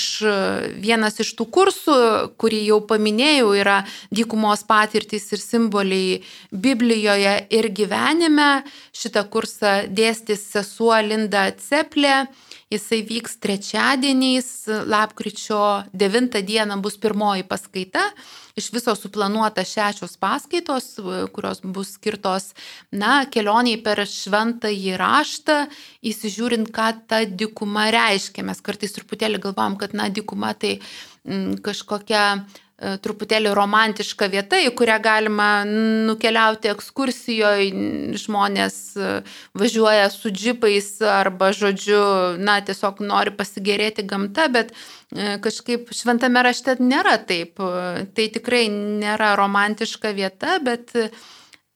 vienas 0.79 1.19
iš 1.25 1.33
tų 1.38 1.49
kursų, 1.50 1.99
kurį 2.40 2.62
jau 2.69 2.79
paminėjau, 2.93 3.50
yra 3.59 3.81
dykumos 4.14 4.62
patirtys 4.69 5.26
ir 5.35 5.43
simboliai 5.43 6.21
Biblijoje 6.52 7.35
ir 7.59 7.71
gyvenime. 7.75 8.52
Šitą 8.95 9.26
kursą 9.33 9.75
dėstys 9.90 10.47
sesuo 10.55 10.95
Linda 11.02 11.49
Ceplė. 11.59 12.29
Jisai 12.71 13.00
vyks 13.03 13.33
trečiadieniais, 13.43 14.49
lapkričio 14.87 15.83
9 15.91 16.39
dieną 16.47 16.77
bus 16.79 16.95
pirmoji 17.03 17.43
paskaita. 17.50 18.05
Iš 18.55 18.69
viso 18.71 18.95
suplanuota 18.95 19.65
šešios 19.67 20.15
paskaitos, 20.23 20.87
kurios 21.35 21.65
bus 21.65 21.97
skirtos, 21.97 22.53
na, 22.95 23.25
kelioniai 23.27 23.81
per 23.83 24.05
šventąjį 24.07 24.95
raštą, 25.03 25.59
įsižiūrint, 26.12 26.71
ką 26.71 26.89
ta 27.11 27.25
dikuma 27.27 27.89
reiškia. 27.91 28.47
Mes 28.47 28.62
kartais 28.62 28.95
truputėlį 28.95 29.43
galvom, 29.49 29.75
kad, 29.81 29.91
na, 29.91 30.07
dikuma 30.07 30.55
tai 30.55 30.77
m, 31.27 31.57
kažkokia 31.59 32.25
E, 32.39 32.70
truputėlį 32.81 33.53
romantiška 33.57 34.31
vieta, 34.33 34.57
į 34.57 34.71
kurią 34.77 34.97
galima 35.05 35.49
nukeliauti 35.69 36.71
ekskursijoje, 36.73 37.69
žmonės 38.23 38.77
e, 38.97 39.11
važiuoja 39.61 40.07
su 40.15 40.33
džipais 40.33 40.89
arba, 41.05 41.51
žodžiu, 41.57 42.01
na, 42.41 42.57
tiesiog 42.65 43.03
nori 43.05 43.35
pasigėrėti 43.37 44.07
gamta, 44.09 44.49
bet 44.53 44.73
e, 44.73 45.37
kažkaip 45.45 45.93
šventame 45.93 46.45
rašte 46.47 46.79
nėra 46.81 47.19
taip. 47.29 47.61
Tai 47.61 48.29
tikrai 48.33 48.65
nėra 48.73 49.35
romantiška 49.37 50.15
vieta, 50.17 50.57
bet, 50.65 50.95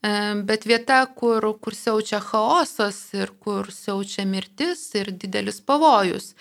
bet 0.01 0.69
vieta, 0.69 1.05
kur, 1.21 1.45
kur 1.61 1.77
siaučia 1.77 2.23
chaosas 2.25 3.11
ir 3.17 3.35
kur 3.45 3.69
siaučia 3.75 4.25
mirtis 4.29 4.87
ir 4.97 5.13
didelis 5.13 5.61
pavojus. 5.61 6.33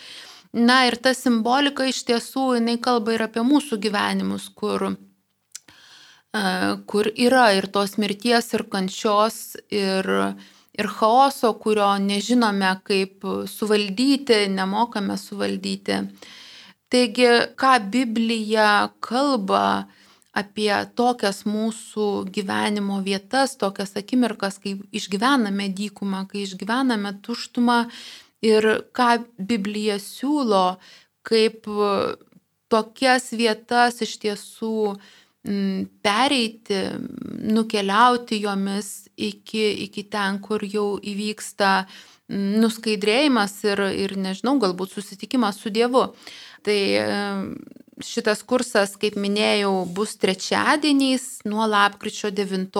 Na 0.53 0.83
ir 0.85 0.99
ta 1.01 1.15
simbolika 1.17 1.87
iš 1.89 2.03
tiesų, 2.05 2.51
jinai 2.59 2.75
kalba 2.77 3.15
ir 3.15 3.23
apie 3.25 3.41
mūsų 3.41 3.79
gyvenimus, 3.81 4.51
kur, 4.53 4.91
e, 4.93 6.43
kur 6.85 7.09
yra 7.09 7.47
ir 7.57 7.65
tos 7.73 7.97
mirties, 7.97 8.51
ir 8.53 8.67
kančios, 8.69 9.57
ir, 9.73 10.05
ir 10.77 10.91
chaoso, 10.99 11.55
kurio 11.57 11.89
nežinome 11.97 12.69
kaip 12.85 13.25
suvaldyti, 13.49 14.43
nemokame 14.53 15.17
suvaldyti. 15.17 16.03
Taigi, 16.93 17.29
ką 17.57 17.73
Biblija 17.89 18.91
kalba 19.01 19.87
apie 20.37 20.73
tokias 20.93 21.47
mūsų 21.49 22.29
gyvenimo 22.33 22.99
vietas, 23.01 23.55
tokias 23.57 23.97
akimirkas, 23.97 24.59
kai 24.61 24.75
išgyvename 24.93 25.71
dykumą, 25.73 26.27
kai 26.29 26.45
išgyvename 26.45 27.15
tuštumą, 27.25 27.79
ir 28.43 28.67
ką 28.95 29.09
Biblija 29.39 29.97
siūlo, 30.01 30.77
kaip 31.25 31.67
e, 31.67 31.89
tokias 32.73 33.31
vietas 33.37 34.01
iš 34.03 34.17
tiesų 34.23 34.77
pereiti, 35.43 36.77
nukeliauti 37.51 38.39
jomis 38.39 39.09
iki, 39.19 39.65
iki 39.87 40.05
ten, 40.07 40.39
kur 40.39 40.63
jau 40.63 40.95
įvyksta 41.03 41.83
nuskaidrėjimas 42.31 43.57
ir, 43.67 43.81
ir 44.05 44.15
nežinau, 44.15 44.55
galbūt 44.63 44.95
susitikimas 44.95 45.59
su 45.59 45.73
Dievu. 45.73 46.05
Tai 46.63 46.79
šitas 48.03 48.41
kursas, 48.47 48.95
kaip 48.99 49.17
minėjau, 49.19 49.83
bus 49.91 50.15
trečiadieniais 50.21 51.43
nuo 51.49 51.67
lapkričio 51.67 52.31
9. 52.31 52.71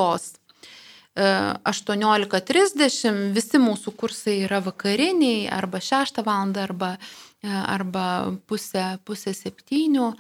18.30 1.15 3.34
visi 3.36 3.58
mūsų 3.62 3.91
kursai 3.93 4.39
yra 4.48 4.58
vakariniai 4.65 5.46
arba 5.51 5.77
6 5.77 6.24
val. 6.25 6.50
arba, 6.58 6.98
arba 7.43 8.34
pusę, 8.48 8.98
pusę 9.05 9.34
septynių 9.34 10.13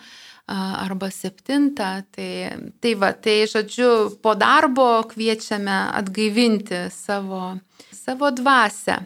arba 0.47 1.09
septintą. 1.09 2.03
Tai, 2.11 2.57
tai 2.81 2.95
va, 2.95 3.13
tai 3.13 3.47
žodžiu, 3.47 4.19
po 4.21 4.35
darbo 4.35 5.03
kviečiame 5.07 5.89
atgaivinti 5.97 6.89
savo, 6.91 7.57
savo 7.91 8.31
dvasę. 8.31 9.05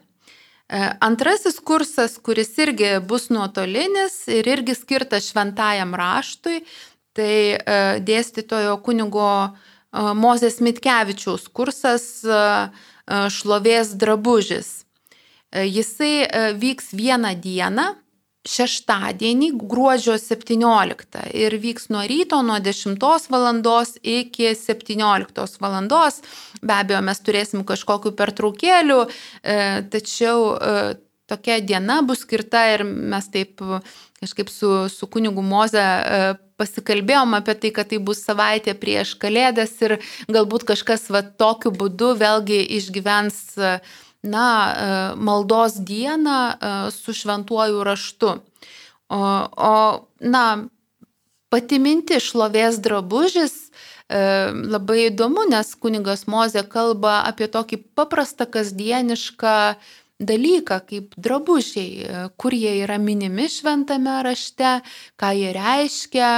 E, 0.68 0.80
antrasis 1.00 1.62
kursas, 1.64 2.18
kuris 2.20 2.52
irgi 2.60 2.98
bus 3.08 3.30
nuotolinis 3.32 4.26
ir 4.28 4.48
irgi 4.52 4.76
skirtas 4.76 5.30
šventajam 5.32 5.96
raštui, 5.96 6.60
tai 7.16 7.56
e, 7.56 7.78
dėstytojo 8.04 8.76
kunigo 8.84 9.30
e, 9.48 9.77
Mozės 10.18 10.60
Mitkevičiaus 10.62 11.48
kursas 11.50 12.08
šlovės 13.08 13.94
drabužis. 13.98 14.74
Jisai 15.52 16.28
vyks 16.60 16.92
vieną 16.98 17.32
dieną, 17.40 17.88
šeštadienį, 18.48 19.52
gruodžio 19.60 20.16
17 20.22 21.26
ir 21.38 21.56
vyks 21.62 21.90
nuo 21.94 22.04
ryto 22.08 22.40
nuo 22.46 22.60
10 22.64 23.04
val. 23.32 23.48
iki 24.04 24.54
17 24.56 25.60
val. 25.62 25.90
Be 26.62 26.74
abejo, 26.74 27.02
mes 27.02 27.20
turėsim 27.22 27.66
kažkokiu 27.68 28.14
pertraukėliu, 28.18 29.04
e, 29.44 29.84
tačiau 29.92 30.56
e, 30.56 30.98
tokia 31.28 31.60
diena 31.62 32.02
bus 32.02 32.24
skirta 32.26 32.64
ir 32.74 32.84
mes 32.84 33.28
taip 33.30 33.62
kažkaip 34.22 34.50
su, 34.50 34.90
su 34.90 35.08
kunigu 35.08 35.44
Moze 35.44 35.84
e, 35.84 36.36
pasikalbėjom 36.58 37.38
apie 37.38 37.56
tai, 37.62 37.72
kad 37.76 37.92
tai 37.92 38.02
bus 38.04 38.24
savaitė 38.26 38.74
prieš 38.78 39.16
Kalėdas 39.22 39.76
ir 39.86 39.98
galbūt 40.32 40.68
kažkas 40.72 41.08
va 41.14 41.22
tokiu 41.22 41.72
būdu 41.72 42.16
vėlgi 42.20 42.60
išgyvens 42.80 43.58
na, 44.28 44.48
maldos 45.16 45.78
dieną 45.80 46.40
e, 46.50 46.72
su 46.92 47.14
šventuoju 47.14 47.84
raštu. 47.84 48.34
O, 49.10 49.20
o 49.58 49.76
na, 50.20 50.46
pati 51.54 51.80
minti 51.80 52.20
šlovės 52.20 52.82
drabužis 52.84 53.54
e, 54.10 54.50
labai 54.52 55.08
įdomu, 55.08 55.48
nes 55.50 55.72
kunigas 55.80 56.26
Mozė 56.28 56.66
kalba 56.68 57.22
apie 57.30 57.48
tokį 57.52 57.82
paprastą 57.96 58.50
kasdienišką 58.52 59.56
dalyką 60.20 60.80
kaip 60.90 61.14
drabužiai, 61.18 62.08
kur 62.38 62.56
jie 62.56 62.74
yra 62.84 62.98
minimi 62.98 63.46
šventame 63.52 64.18
rašte, 64.26 64.80
ką 65.20 65.30
jie 65.38 65.54
reiškia, 65.54 66.32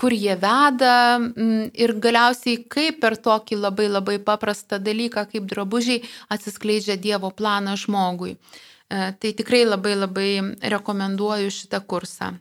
kur 0.00 0.14
jie 0.16 0.34
veda 0.40 1.18
mm, 1.20 1.72
ir 1.76 1.92
galiausiai 2.00 2.62
kaip 2.72 3.02
per 3.02 3.18
tokį 3.20 3.58
labai 3.60 3.88
labai 3.90 4.16
paprastą 4.24 4.78
dalyką 4.80 5.26
kaip 5.28 5.48
drabužiai 5.50 6.00
atsiskleidžia 6.32 6.96
Dievo 6.96 7.30
planas 7.36 7.84
žmogui. 7.84 8.36
E, 8.36 9.12
tai 9.20 9.34
tikrai 9.36 9.66
labai 9.68 9.98
labai 9.98 10.30
rekomenduoju 10.72 11.52
šitą 11.52 11.82
kursą. 11.84 12.32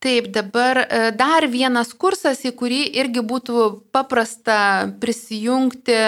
Taip, 0.00 0.30
dabar 0.32 0.78
e, 0.78 1.10
dar 1.12 1.44
vienas 1.52 1.90
kursas, 1.92 2.38
į 2.48 2.54
kurį 2.56 2.78
irgi 3.02 3.20
būtų 3.20 3.64
paprasta 3.92 4.88
prisijungti 5.02 5.98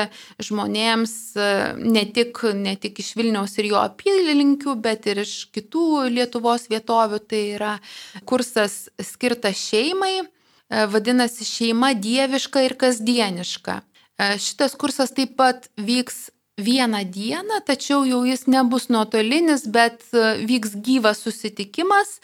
žmonėms 0.41 1.13
e, 1.37 1.49
ne 1.77 2.07
tik, 2.17 2.41
ne 2.57 2.73
tik 2.81 3.03
iš 3.05 3.11
Vilniaus 3.21 3.59
ir 3.61 3.69
jo 3.75 3.83
apylinkių, 3.83 4.79
bet 4.81 5.11
ir 5.13 5.21
iš 5.27 5.35
kitų 5.53 6.07
Lietuvos 6.09 6.71
vietovių. 6.73 7.21
Tai 7.29 7.43
yra 7.59 7.75
kursas 8.25 8.87
skirtas 8.97 9.61
šeimai, 9.61 10.23
e, 10.25 10.87
vadinasi 10.89 11.45
šeima 11.45 11.93
dieviška 11.93 12.65
ir 12.65 12.79
kasdieniška. 12.81 13.83
Šitas 14.41 14.73
kursas 14.79 15.13
taip 15.13 15.37
pat 15.37 15.69
vyks 15.77 16.31
vieną 16.63 17.03
dieną, 17.13 17.61
tačiau 17.67 18.07
jau 18.09 18.23
jis 18.27 18.47
nebus 18.47 18.89
nuotolinis, 18.89 19.67
bet 19.67 20.03
vyks 20.49 20.79
gyvas 20.87 21.23
susitikimas 21.27 22.21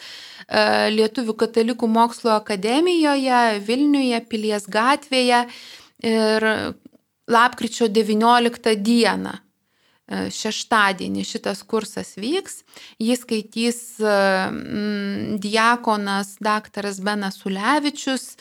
E, 0.49 0.89
Lietuvių 0.93 1.35
katalikų 1.37 1.89
mokslo 1.89 2.33
akademijoje 2.33 3.59
Vilniuje, 3.65 4.21
Pilies 4.29 4.65
gatvėje 4.69 5.43
ir 6.09 6.47
lapkričio 7.29 7.89
19 7.93 8.73
dieną. 8.81 9.35
E, 10.09 10.23
šeštadienį 10.33 11.21
šitas 11.27 11.59
kursas 11.69 12.15
vyks, 12.17 12.63
jis 12.97 13.21
skaitys 13.21 13.79
mm, 14.01 15.37
diakonas 15.43 16.31
daktaras 16.41 16.97
Benas 17.05 17.37
Ulevičius. 17.45 18.31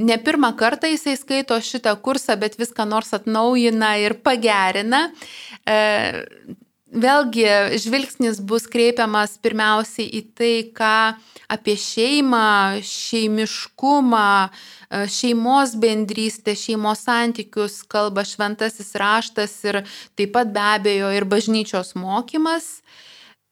Ne 0.00 0.16
pirmą 0.24 0.54
kartą 0.56 0.88
jisai 0.88 1.18
skaito 1.20 1.58
šitą 1.60 1.92
kursą, 2.00 2.38
bet 2.40 2.56
viską 2.56 2.86
nors 2.88 3.12
atnaujina 3.18 3.96
ir 4.00 4.16
pagerina 4.24 5.08
vėlgi 6.92 7.46
žvilgsnis 7.80 8.40
bus 8.44 8.66
kreipiamas 8.70 9.38
pirmiausiai 9.42 10.08
į 10.18 10.22
tai, 10.36 10.54
ką 10.76 11.16
apie 11.52 11.76
šeimą, 11.80 12.82
šeimiškumą, 12.86 14.28
e, 14.48 15.04
šeimos 15.08 15.74
bendrystę, 15.80 16.54
šeimos 16.56 17.04
santykius 17.08 17.82
kalba 17.84 18.24
šventasis 18.24 18.94
raštas 18.94 19.56
ir 19.64 19.82
taip 20.16 20.32
pat 20.36 20.52
be 20.52 20.60
abejo 20.60 21.12
ir 21.16 21.24
bažnyčios 21.24 21.94
mokymas. 21.96 22.82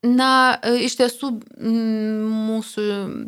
Na, 0.00 0.56
e, 0.64 0.86
iš 0.86 0.96
tiesų 0.96 1.34
mūsų 1.60 2.84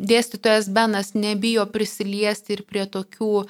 dėstytojas 0.09 0.71
Benas 0.73 1.13
nebijo 1.13 1.67
prisiliesti 1.69 2.57
ir 2.57 2.63
prie 2.65 2.87
tokių 2.89 3.33
uh, 3.43 3.49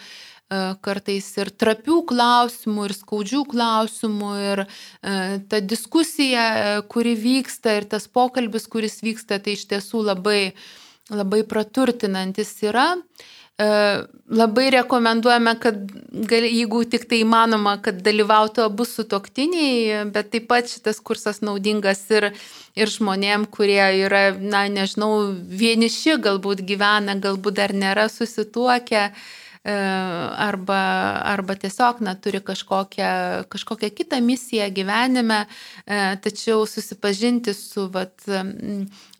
kartais 0.83 1.27
ir 1.39 1.51
trapių 1.55 2.01
klausimų, 2.09 2.87
ir 2.87 2.95
skaudžių 2.97 3.43
klausimų, 3.51 4.31
ir 4.51 4.63
e, 4.65 5.13
ta 5.49 5.61
diskusija, 5.63 6.47
e, 6.53 6.81
kuri 6.91 7.15
vyksta, 7.19 7.77
ir 7.79 7.87
tas 7.89 8.07
pokalbis, 8.07 8.67
kuris 8.67 9.01
vyksta, 9.05 9.39
tai 9.43 9.57
iš 9.57 9.67
tiesų 9.71 10.03
labai, 10.11 10.41
labai 11.11 11.43
praturtinantis 11.47 12.57
yra. 12.65 12.93
Labai 14.33 14.63
rekomenduojame, 14.73 15.51
kad 15.61 15.75
gal, 16.25 16.45
jeigu 16.49 16.79
tik 16.89 17.03
tai 17.05 17.19
įmanoma, 17.21 17.75
kad 17.85 17.99
dalyvautų 18.01 18.63
abu 18.65 18.87
sutoktiniai, 18.89 20.07
bet 20.09 20.31
taip 20.33 20.47
pat 20.49 20.71
šitas 20.71 20.97
kursas 20.97 21.37
naudingas 21.45 22.01
ir, 22.09 22.31
ir 22.73 22.89
žmonėm, 22.89 23.45
kurie 23.53 23.85
yra, 24.01 24.23
na, 24.41 24.65
nežinau, 24.73 25.29
vieniši 25.61 26.17
galbūt 26.25 26.65
gyvena, 26.65 27.13
galbūt 27.13 27.61
dar 27.61 27.77
nėra 27.77 28.09
susituokę. 28.09 29.05
E, 29.05 29.42
arba, 29.63 30.79
arba 31.23 31.55
tiesiog 31.55 32.01
na, 32.03 32.15
turi 32.19 32.41
kažkokią, 32.43 33.47
kažkokią 33.47 33.89
kitą 33.95 34.19
misiją 34.21 34.67
gyvenime, 34.75 35.45
e, 35.87 36.17
tačiau 36.19 36.65
susipažinti 36.67 37.53
su 37.55 37.87
vat, 37.93 38.25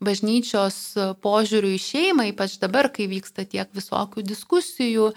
bažnyčios 0.04 0.80
požiūriu 1.24 1.72
į 1.78 1.80
šeimą, 1.80 2.28
ypač 2.34 2.58
dabar, 2.60 2.92
kai 2.92 3.08
vyksta 3.08 3.48
tiek 3.48 3.72
visokių 3.72 4.26
diskusijų, 4.28 5.14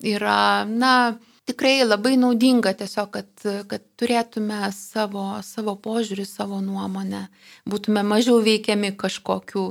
yra, 0.00 0.64
na, 0.64 1.18
tikrai 1.50 1.84
labai 1.84 2.14
naudinga 2.20 2.72
tiesiog, 2.78 3.12
kad, 3.14 3.46
kad 3.68 3.84
turėtume 4.00 4.62
savo, 4.76 5.26
savo 5.44 5.76
požiūrį, 5.76 6.24
savo 6.28 6.60
nuomonę, 6.64 7.26
būtume 7.68 8.04
mažiau 8.06 8.40
veikiami 8.44 8.94
kažkokių, 9.00 9.64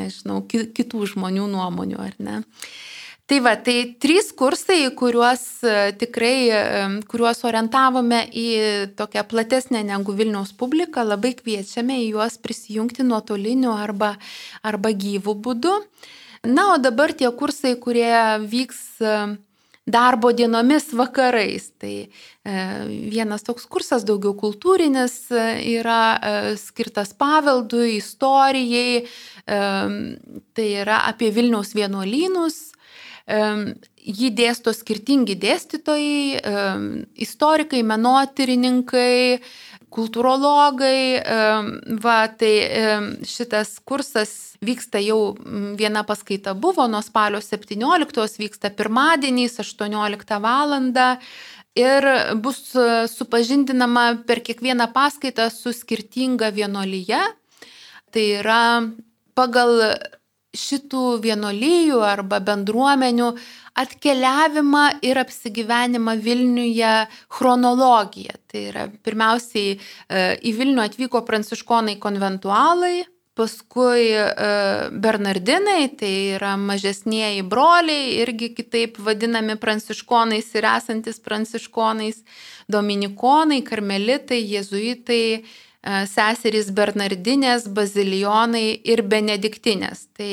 nežinau, 0.00 0.42
kitų 0.50 1.06
žmonių 1.12 1.48
nuomonių, 1.54 2.02
ar 2.02 2.18
ne. 2.18 2.42
Tai 3.26 3.40
va, 3.42 3.56
tai 3.58 3.96
trys 3.98 4.28
kursai, 4.38 4.84
kuriuos 4.94 5.40
e, 5.66 5.70
tikrai, 5.98 6.34
e, 6.46 6.58
kuriuos 7.10 7.40
orientavome 7.48 8.20
į 8.30 8.44
tokią 8.94 9.24
platesnę 9.26 9.80
negu 9.88 10.12
Vilniaus 10.14 10.52
publiką, 10.54 11.02
labai 11.02 11.32
kviečiame 11.34 11.96
į 12.04 12.12
juos 12.12 12.36
prisijungti 12.38 13.02
nuotoliniu 13.02 13.72
arba, 13.74 14.12
arba 14.62 14.92
gyvų 14.94 15.34
būdu. 15.42 15.72
Na, 16.46 16.68
o 16.74 16.76
dabar 16.78 17.10
tie 17.18 17.26
kursai, 17.34 17.72
kurie 17.82 18.14
vyks 18.46 18.84
e, 19.02 19.16
darbo 19.90 20.30
dienomis 20.30 20.92
vakarais. 20.94 21.66
Tai 21.82 21.96
vienas 23.10 23.42
toks 23.42 23.66
kursas, 23.66 24.06
daugiau 24.06 24.36
kultūrinis, 24.38 25.16
yra 25.66 26.54
skirtas 26.58 27.10
paveldui, 27.18 27.96
istorijai, 27.98 29.06
tai 29.46 30.66
yra 30.82 31.00
apie 31.10 31.30
Vilniaus 31.34 31.74
vienuolynus 31.74 32.75
Jį 33.26 34.28
dėsto 34.38 34.70
skirtingi 34.70 35.34
dėstytojai, 35.42 36.38
istorikai, 37.26 37.80
menotyrininkai, 37.82 39.40
kultūrologai. 39.90 41.22
Va, 42.02 42.18
tai 42.38 42.52
šitas 43.26 43.76
kursas 43.82 44.30
vyksta 44.62 45.02
jau 45.02 45.34
viena 45.78 46.04
paskaita 46.06 46.54
buvo, 46.54 46.86
nuo 46.86 47.02
spalio 47.02 47.42
17 47.42 48.38
vyksta 48.42 48.70
pirmadieniais 48.70 49.58
18 49.58 50.40
val. 50.40 50.76
ir 51.76 52.04
bus 52.40 52.72
supažindinama 53.12 54.22
per 54.26 54.40
kiekvieną 54.40 54.86
paskaitą 54.94 55.50
su 55.50 55.72
skirtinga 55.72 56.48
vienolyje. 56.50 57.20
Tai 58.10 58.24
yra 58.38 58.86
pagal 59.34 59.92
šitų 60.56 61.04
vienolyjų 61.24 62.00
arba 62.04 62.40
bendruomenių 62.44 63.32
atkeliavimą 63.76 64.86
ir 65.04 65.20
apsigyvenimą 65.20 66.16
Vilniuje 66.24 66.94
chronologiją. 67.28 68.38
Tai 68.48 68.62
yra 68.70 68.86
pirmiausiai 69.04 69.76
e, 69.76 69.78
į 70.40 70.54
Vilnių 70.56 70.82
atvyko 70.86 71.20
pranciškonai 71.28 71.98
konventualai, 72.00 73.04
paskui 73.36 74.08
e, 74.16 74.24
Bernardinai, 74.96 75.90
tai 76.00 76.14
yra 76.38 76.54
mažesnieji 76.56 77.44
broliai, 77.44 78.16
irgi 78.22 78.54
kitaip 78.56 78.96
vadinami 78.96 79.58
pranciškonais 79.60 80.48
ir 80.56 80.70
esantis 80.72 81.20
pranciškonais, 81.20 82.24
dominikonai, 82.72 83.60
karmelitai, 83.66 84.40
jėzuitai, 84.56 85.22
e, 85.36 85.65
seserys 86.10 86.72
Bernardinės, 86.74 87.68
bazilionai 87.72 88.68
ir 88.84 89.04
benediktinės. 89.06 90.08
Tai 90.16 90.32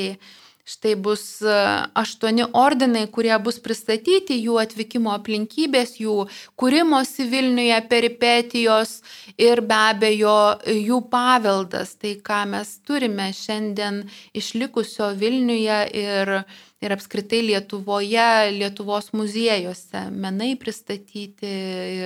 Štai 0.64 0.94
bus 0.96 1.42
e, 1.44 1.54
aštuoni 2.00 2.46
ordinai, 2.56 3.02
kurie 3.12 3.34
bus 3.44 3.58
pristatyti, 3.60 4.38
jų 4.46 4.54
atvykimo 4.62 5.10
aplinkybės, 5.12 5.98
jų 6.00 6.22
kūrimosi 6.56 7.26
Vilniuje 7.28 7.82
peripetijos 7.90 8.94
ir 9.36 9.60
be 9.60 9.76
abejo 9.76 10.36
jų 10.64 11.02
paveldas, 11.12 11.92
tai 12.00 12.14
ką 12.24 12.38
mes 12.54 12.70
turime 12.88 13.26
šiandien 13.36 13.98
išlikusio 14.32 15.10
Vilniuje 15.20 15.82
ir, 16.00 16.32
ir 16.80 16.94
apskritai 16.96 17.42
Lietuvoje, 17.50 18.30
Lietuvos 18.56 19.12
muziejuose, 19.12 20.06
menai 20.16 20.54
pristatyti 20.56 21.52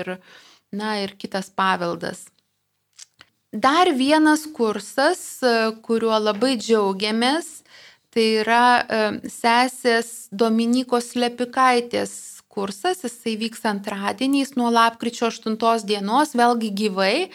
ir, 0.00 0.16
na, 0.74 0.96
ir 1.04 1.14
kitas 1.14 1.54
paveldas. 1.54 2.26
Dar 3.52 3.88
vienas 3.96 4.44
kursas, 4.52 5.40
kuriuo 5.84 6.18
labai 6.20 6.56
džiaugiamės, 6.60 7.58
Tai 8.18 8.24
yra 8.40 8.64
sesės 9.28 10.28
Dominikos 10.32 11.12
Lepikaitės 11.14 12.12
kursas, 12.48 13.04
jisai 13.04 13.36
vyks 13.38 13.66
antradieniais 13.68 14.54
nuo 14.56 14.72
lapkričio 14.72 15.28
8 15.28 15.84
dienos, 15.86 16.32
vėlgi 16.34 16.72
gyvai. 16.80 17.28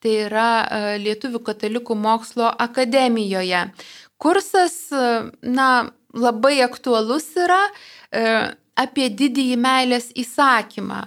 Tai 0.00 0.12
yra 0.30 0.50
Lietuvių 1.02 1.42
katalikų 1.44 1.96
mokslo 1.98 2.46
akademijoje. 2.48 3.66
Kursas, 4.16 4.78
na, 5.42 5.68
labai 6.16 6.60
aktualus 6.64 7.26
yra 7.36 7.60
apie 8.80 9.10
didįjį 9.12 9.58
meilės 9.60 10.08
įsakymą, 10.16 11.02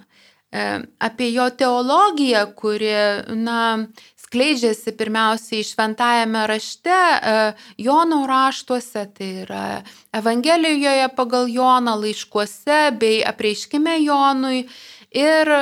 apie 1.02 1.32
jo 1.34 1.47
teologiją, 1.58 2.45
kuri, 2.60 2.93
na, 3.34 3.88
skleidžiasi 4.33 4.91
pirmiausiai 4.97 5.63
šventajame 5.63 6.47
rašte, 6.49 6.89
e, 6.89 7.53
Jono 7.77 8.25
raštuose, 8.27 9.05
tai 9.13 9.29
yra 9.43 9.83
Evangelijoje 10.13 11.09
pagal 11.15 11.45
Joną 11.47 11.93
laiškuose 12.01 12.97
bei 12.97 13.21
apreiškime 13.21 13.99
Jonui. 14.01 14.65
Ir 15.13 15.45
e, 15.53 15.59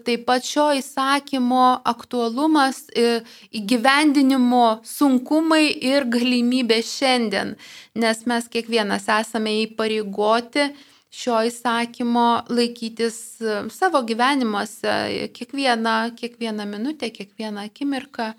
taip 0.00 0.24
pat 0.24 0.46
šio 0.48 0.70
įsakymo 0.78 1.82
aktualumas, 1.84 2.86
e, 2.96 3.20
įgyvendinimo 3.52 4.80
sunkumai 4.88 5.66
ir 5.68 6.08
galimybė 6.08 6.80
šiandien, 6.80 7.52
nes 8.00 8.24
mes 8.24 8.48
kiekvienas 8.48 9.04
esame 9.20 9.58
įpareigoti 9.66 10.70
šio 11.14 11.40
įsakymo 11.48 12.28
laikytis 12.50 13.18
e, 13.42 13.58
savo 13.70 14.02
gyvenimuose 14.06 15.28
kiekvieną, 15.36 16.14
kiekvieną 16.18 16.66
minutę, 16.66 17.10
kiekvieną 17.10 17.68
akimirką. 17.68 18.32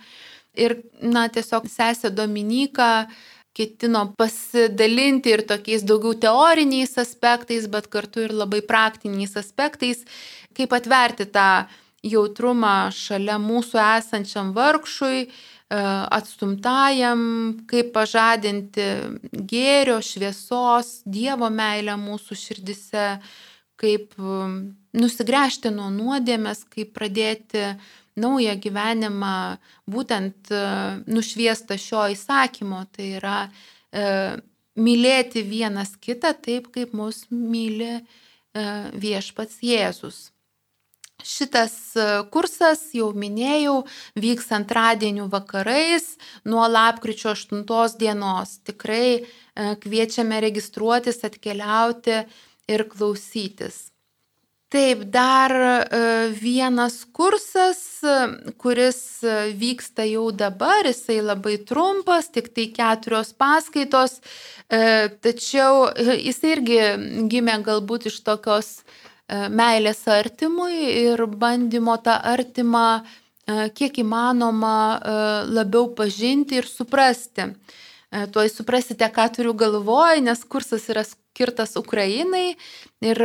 Ir, 0.55 0.77
na, 1.03 1.27
tiesiog 1.31 1.67
sesė 1.67 2.11
Dominika 2.15 3.07
ketino 3.55 4.05
pasidalinti 4.19 5.31
ir 5.35 5.43
tokiais 5.47 5.83
daugiau 5.87 6.15
teoriniais 6.25 6.97
aspektais, 6.99 7.67
bet 7.71 7.87
kartu 7.91 8.23
ir 8.25 8.35
labai 8.35 8.61
praktiniais 8.63 9.35
aspektais, 9.39 10.03
kaip 10.55 10.75
atverti 10.75 11.27
tą 11.31 11.65
jautrumą 12.05 12.91
šalia 12.93 13.37
mūsų 13.41 13.79
esančiam 13.81 14.51
vargšui, 14.55 15.27
atstumtajam, 15.69 17.19
kaip 17.69 17.91
pažadinti 17.95 18.85
gėrio, 19.33 19.97
šviesos, 20.05 21.01
Dievo 21.05 21.49
meilę 21.49 21.95
mūsų 21.97 22.37
širdise, 22.37 23.07
kaip 23.81 24.13
nusigręžti 24.95 25.71
nuo 25.73 25.89
nuodėmės, 25.91 26.63
kaip 26.69 26.93
pradėti 26.95 27.73
naują 28.15 28.53
gyvenimą 28.61 29.57
būtent 29.91 30.51
e, 30.53 30.59
nušviestą 31.11 31.75
šio 31.75 32.05
įsakymo, 32.13 32.85
tai 32.95 33.09
yra 33.17 33.39
e, 33.91 34.37
mylėti 34.79 35.43
vienas 35.43 35.97
kitą 35.99 36.31
taip, 36.39 36.69
kaip 36.71 36.93
mus 36.95 37.25
myli 37.31 37.97
viešpats 38.55 39.59
Jėzus. 39.67 40.29
Šitas 41.25 41.73
e, 41.97 42.05
kursas, 42.29 42.91
jau 42.93 43.09
minėjau, 43.17 43.79
vyks 44.21 44.51
antradienių 44.53 45.25
vakarais 45.31 46.11
nuo 46.45 46.67
lapkričio 46.69 47.33
8 47.33 47.97
dienos. 47.97 48.59
Tikrai 48.69 49.07
e, 49.17 49.23
kviečiame 49.81 50.37
registruotis, 50.45 51.23
atkeliauti 51.25 52.21
ir 52.69 52.85
klausytis. 52.91 53.87
Taip, 54.69 55.01
dar 55.09 55.53
e, 55.55 56.03
vienas 56.37 56.99
kursas, 57.15 57.81
kuris 58.61 59.01
vyksta 59.57 60.05
jau 60.05 60.27
dabar, 60.29 60.85
jisai 60.85 61.23
labai 61.25 61.57
trumpas, 61.65 62.29
tik 62.29 62.51
tai 62.53 62.67
keturios 62.75 63.33
paskaitos, 63.33 64.19
tačiau 65.25 65.89
jisai 65.95 66.53
irgi 66.57 66.79
gimė 67.31 67.59
galbūt 67.65 68.09
iš 68.11 68.19
tokios 68.25 68.71
meilės 69.29 70.03
artimui 70.11 70.85
ir 71.09 71.25
bandymo 71.25 71.97
tą 72.03 72.19
artimą 72.33 73.01
e, 73.01 73.69
kiek 73.73 73.97
įmanoma 74.03 74.77
e, 74.95 75.15
labiau 75.49 75.89
pažinti 75.97 76.61
ir 76.61 76.69
suprasti. 76.69 77.53
Tuoj 78.31 78.47
suprasite, 78.47 79.07
ką 79.11 79.25
turiu 79.33 79.51
galvoj, 79.57 80.21
nes 80.23 80.39
kursas 80.47 80.85
yra 80.87 81.01
skirtas 81.03 81.73
Ukrainai 81.75 82.53
ir 83.03 83.19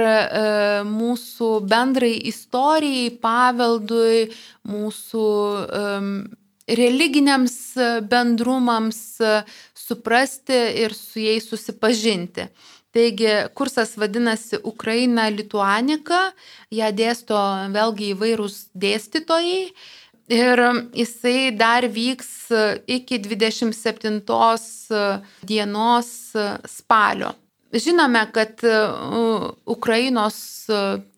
mūsų 0.89 1.51
bendrai 1.71 2.17
istorijai, 2.27 3.13
paveldui, 3.23 4.33
mūsų 4.67 5.27
religiniams 6.81 7.55
bendrumams 8.11 8.99
suprasti 9.79 10.59
ir 10.83 10.97
su 10.97 11.23
jais 11.23 11.47
susipažinti. 11.47 12.49
Taigi 12.91 13.33
kursas 13.55 13.95
vadinasi 13.99 14.59
Ukraina 14.67 15.29
Lituanika, 15.31 16.33
ją 16.75 16.89
dėsto 16.91 17.39
vėlgi 17.75 18.13
įvairūs 18.17 18.57
dėstytojai. 18.75 19.71
Ir 20.31 20.63
jisai 20.95 21.51
dar 21.59 21.87
vyks 21.91 22.31
iki 22.87 23.19
27 23.19 24.21
dienos 25.43 26.11
spalio. 26.71 27.33
Žinome, 27.71 28.23
kad 28.35 28.63
Ukrainos 29.67 30.39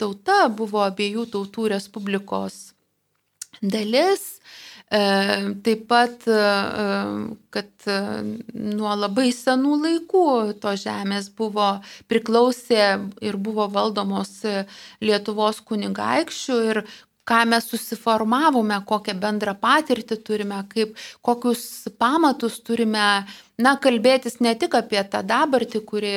tauta 0.01 0.49
buvo 0.53 0.85
abiejų 0.85 1.27
tautų 1.33 1.69
respublikos 1.73 2.73
dalis 3.63 4.42
taip 4.93 5.87
pat, 5.89 6.27
e, 6.29 6.41
kad 7.55 7.87
e, 7.89 7.99
nuo 8.53 8.93
labai 8.99 9.31
senų 9.33 9.79
laikų 9.87 10.25
to 10.61 10.75
žemės 10.77 11.31
buvo 11.37 11.79
priklausė 12.13 12.85
ir 13.25 13.39
buvo 13.41 13.71
valdomos 13.73 14.43
Lietuvos 15.01 15.63
kunigaikščių 15.65 16.59
ir 16.69 16.83
ką 17.25 17.45
mes 17.49 17.69
susiformavome, 17.71 18.81
kokią 18.85 19.15
bendrą 19.23 19.55
patirtį 19.63 20.19
turime, 20.27 20.59
kaip, 20.69 20.97
kokius 21.25 21.89
pamatus 21.99 22.59
turime, 22.67 23.07
na, 23.63 23.77
kalbėtis 23.79 24.41
ne 24.43 24.57
tik 24.59 24.75
apie 24.75 25.01
tą 25.09 25.23
dabartį, 25.25 25.85
kuri 25.87 26.13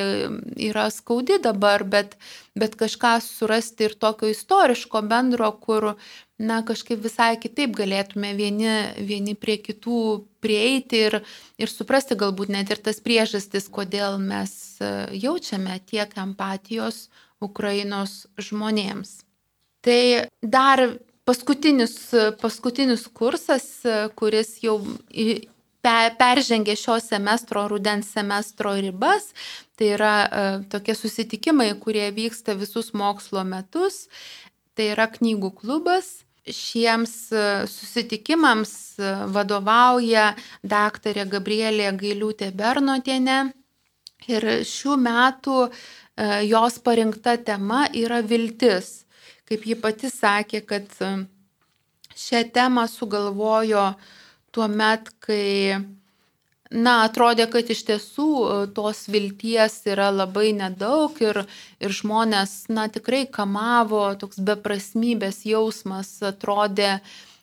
yra 0.68 0.88
skaudi 0.90 1.38
dabar, 1.42 1.86
bet, 1.86 2.18
bet 2.56 2.76
kažką 2.80 3.18
surasti 3.20 3.86
ir 3.86 3.94
tokio 4.00 4.30
istoriško 4.32 5.02
bendro, 5.06 5.50
kur 5.60 5.94
na, 6.38 6.62
kažkaip 6.64 7.02
visai 7.04 7.36
kitaip 7.40 7.76
galėtume 7.76 8.32
vieni, 8.36 8.72
vieni 8.96 9.36
prie 9.36 9.58
kitų 9.60 10.00
prieiti 10.44 11.02
ir, 11.08 11.18
ir 11.60 11.72
suprasti 11.72 12.16
galbūt 12.18 12.52
net 12.52 12.72
ir 12.72 12.80
tas 12.84 13.00
priežastis, 13.04 13.68
kodėl 13.72 14.18
mes 14.22 14.52
e, 14.80 14.92
jaučiame 15.16 15.78
tiek 15.88 16.12
empatijos 16.20 17.06
Ukrainos 17.44 18.24
žmonėms. 18.40 19.20
Tai 19.84 20.28
dar 20.42 20.82
paskutinis, 21.28 21.98
paskutinis 22.40 23.04
kursas, 23.12 23.68
kuris 24.16 24.56
jau 24.64 24.80
peržengė 26.18 26.74
šio 26.78 26.98
semestro, 27.04 27.66
rudens 27.70 28.10
semestro 28.14 28.74
ribas. 28.78 29.30
Tai 29.76 29.92
yra 29.92 30.14
e, 30.24 30.44
tokie 30.72 30.94
susitikimai, 30.96 31.70
kurie 31.80 32.08
vyksta 32.16 32.54
visus 32.56 32.94
mokslo 32.96 33.44
metus 33.44 34.06
Tai 34.76 34.90
yra 34.92 35.08
knygų 35.08 35.54
klubas. 35.56 36.20
Šiems 36.46 37.12
susitikimams 37.72 38.72
vadovauja 39.34 40.28
daktarė 40.62 41.24
Gabrielė 41.32 41.88
Gailiūtė 41.98 42.52
Bernotienė. 42.54 43.38
Ir 44.30 44.46
šių 44.68 44.98
metų 45.00 45.56
jos 46.46 46.78
parinkta 46.84 47.34
tema 47.40 47.86
yra 47.88 48.20
viltis. 48.20 49.06
Kaip 49.48 49.64
ji 49.66 49.78
pati 49.80 50.10
sakė, 50.12 50.60
kad 50.68 50.92
šią 52.14 52.44
temą 52.54 52.86
sugalvojo 52.90 53.88
tuo 54.56 54.66
met, 54.72 55.12
kai 55.20 55.76
Na, 56.66 57.04
atrodė, 57.06 57.44
kad 57.46 57.68
iš 57.70 57.84
tiesų 57.86 58.30
e, 58.42 58.54
tos 58.74 59.04
vilties 59.06 59.76
yra 59.86 60.08
labai 60.10 60.48
nedaug 60.56 61.14
ir, 61.22 61.44
ir 61.78 61.94
žmonės, 61.94 62.66
na, 62.74 62.88
tikrai 62.90 63.22
kamavo, 63.30 64.02
toks 64.18 64.40
beprasmybės 64.42 65.44
jausmas 65.46 66.10
atrodė, 66.26 66.96
e, 66.98 67.35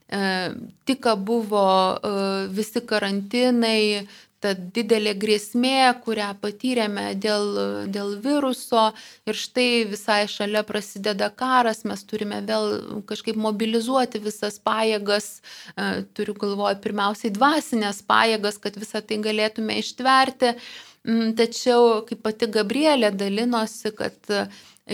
tik 0.85 1.07
buvo 1.25 1.67
e, 1.95 2.11
visi 2.53 2.81
karantinai, 2.85 4.05
ta 4.43 4.51
didelė 4.53 5.13
grėsmė, 5.15 5.93
kurią 6.03 6.29
patyrėme 6.41 7.13
dėl, 7.23 7.45
dėl 7.93 8.15
viruso 8.23 8.89
ir 9.29 9.37
štai 9.39 9.85
visai 9.87 10.23
šalia 10.31 10.65
prasideda 10.67 11.29
karas, 11.31 11.83
mes 11.87 12.03
turime 12.09 12.41
vėl 12.43 13.03
kažkaip 13.09 13.39
mobilizuoti 13.39 14.21
visas 14.23 14.59
pajėgas, 14.59 15.29
e, 15.75 16.03
turiu 16.17 16.35
galvoje 16.39 16.81
pirmiausiai 16.83 17.31
dvasinės 17.35 18.03
pajėgas, 18.09 18.59
kad 18.63 18.79
visą 18.79 19.03
tai 19.05 19.21
galėtume 19.23 19.79
ištverti. 19.79 20.57
Mm, 21.03 21.33
tačiau, 21.39 22.03
kaip 22.07 22.21
pati 22.23 22.47
Gabrielė 22.51 23.11
dalinosi, 23.15 23.91
kad 23.95 24.15
e, 24.31 24.45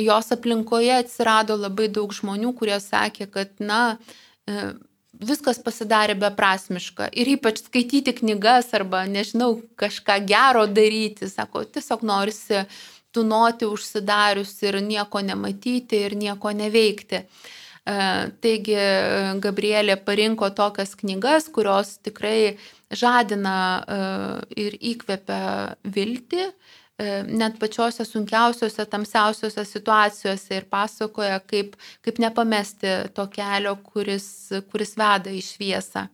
jos 0.06 0.30
aplinkoje 0.34 0.94
atsirado 1.04 1.58
labai 1.58 1.90
daug 1.94 2.14
žmonių, 2.14 2.54
kurie 2.58 2.78
sakė, 2.82 3.30
kad, 3.34 3.54
na, 3.62 3.98
e, 4.50 4.72
viskas 5.14 5.60
pasidarė 5.64 6.16
beprasmiška. 6.20 7.10
Ir 7.18 7.34
ypač 7.36 7.64
skaityti 7.66 8.14
knygas 8.22 8.74
arba, 8.78 9.06
nežinau, 9.10 9.60
kažką 9.80 10.20
gero 10.30 10.66
daryti. 10.70 11.30
Sako, 11.32 11.66
tiesiog 11.66 12.06
norisi 12.06 12.64
tunoti 13.16 13.66
užsidarius 13.66 14.54
ir 14.64 14.80
nieko 14.86 15.22
nematyti 15.26 16.04
ir 16.06 16.16
nieko 16.18 16.54
neveikti. 16.54 17.24
E, 17.90 17.96
taigi 18.44 18.78
Gabrielė 19.42 19.98
parinko 20.06 20.52
tokias 20.56 20.94
knygas, 21.00 21.50
kurios 21.50 21.98
tikrai 22.06 22.58
žadina 22.94 23.56
e, 23.82 24.02
ir 24.66 24.78
įkvepia 24.94 25.42
viltį, 25.84 26.52
net 27.00 27.56
pačiose 27.62 28.04
sunkiausiose, 28.04 28.84
tamsiausiose 28.92 29.64
situacijose 29.66 30.58
ir 30.58 30.66
pasakoja, 30.72 31.40
kaip, 31.48 31.78
kaip 32.06 32.20
nepamesti 32.20 32.96
to 33.16 33.26
kelio, 33.32 33.78
kuris, 33.94 34.30
kuris 34.72 34.98
veda 35.00 35.32
į 35.32 35.42
šviesą. 35.46 36.08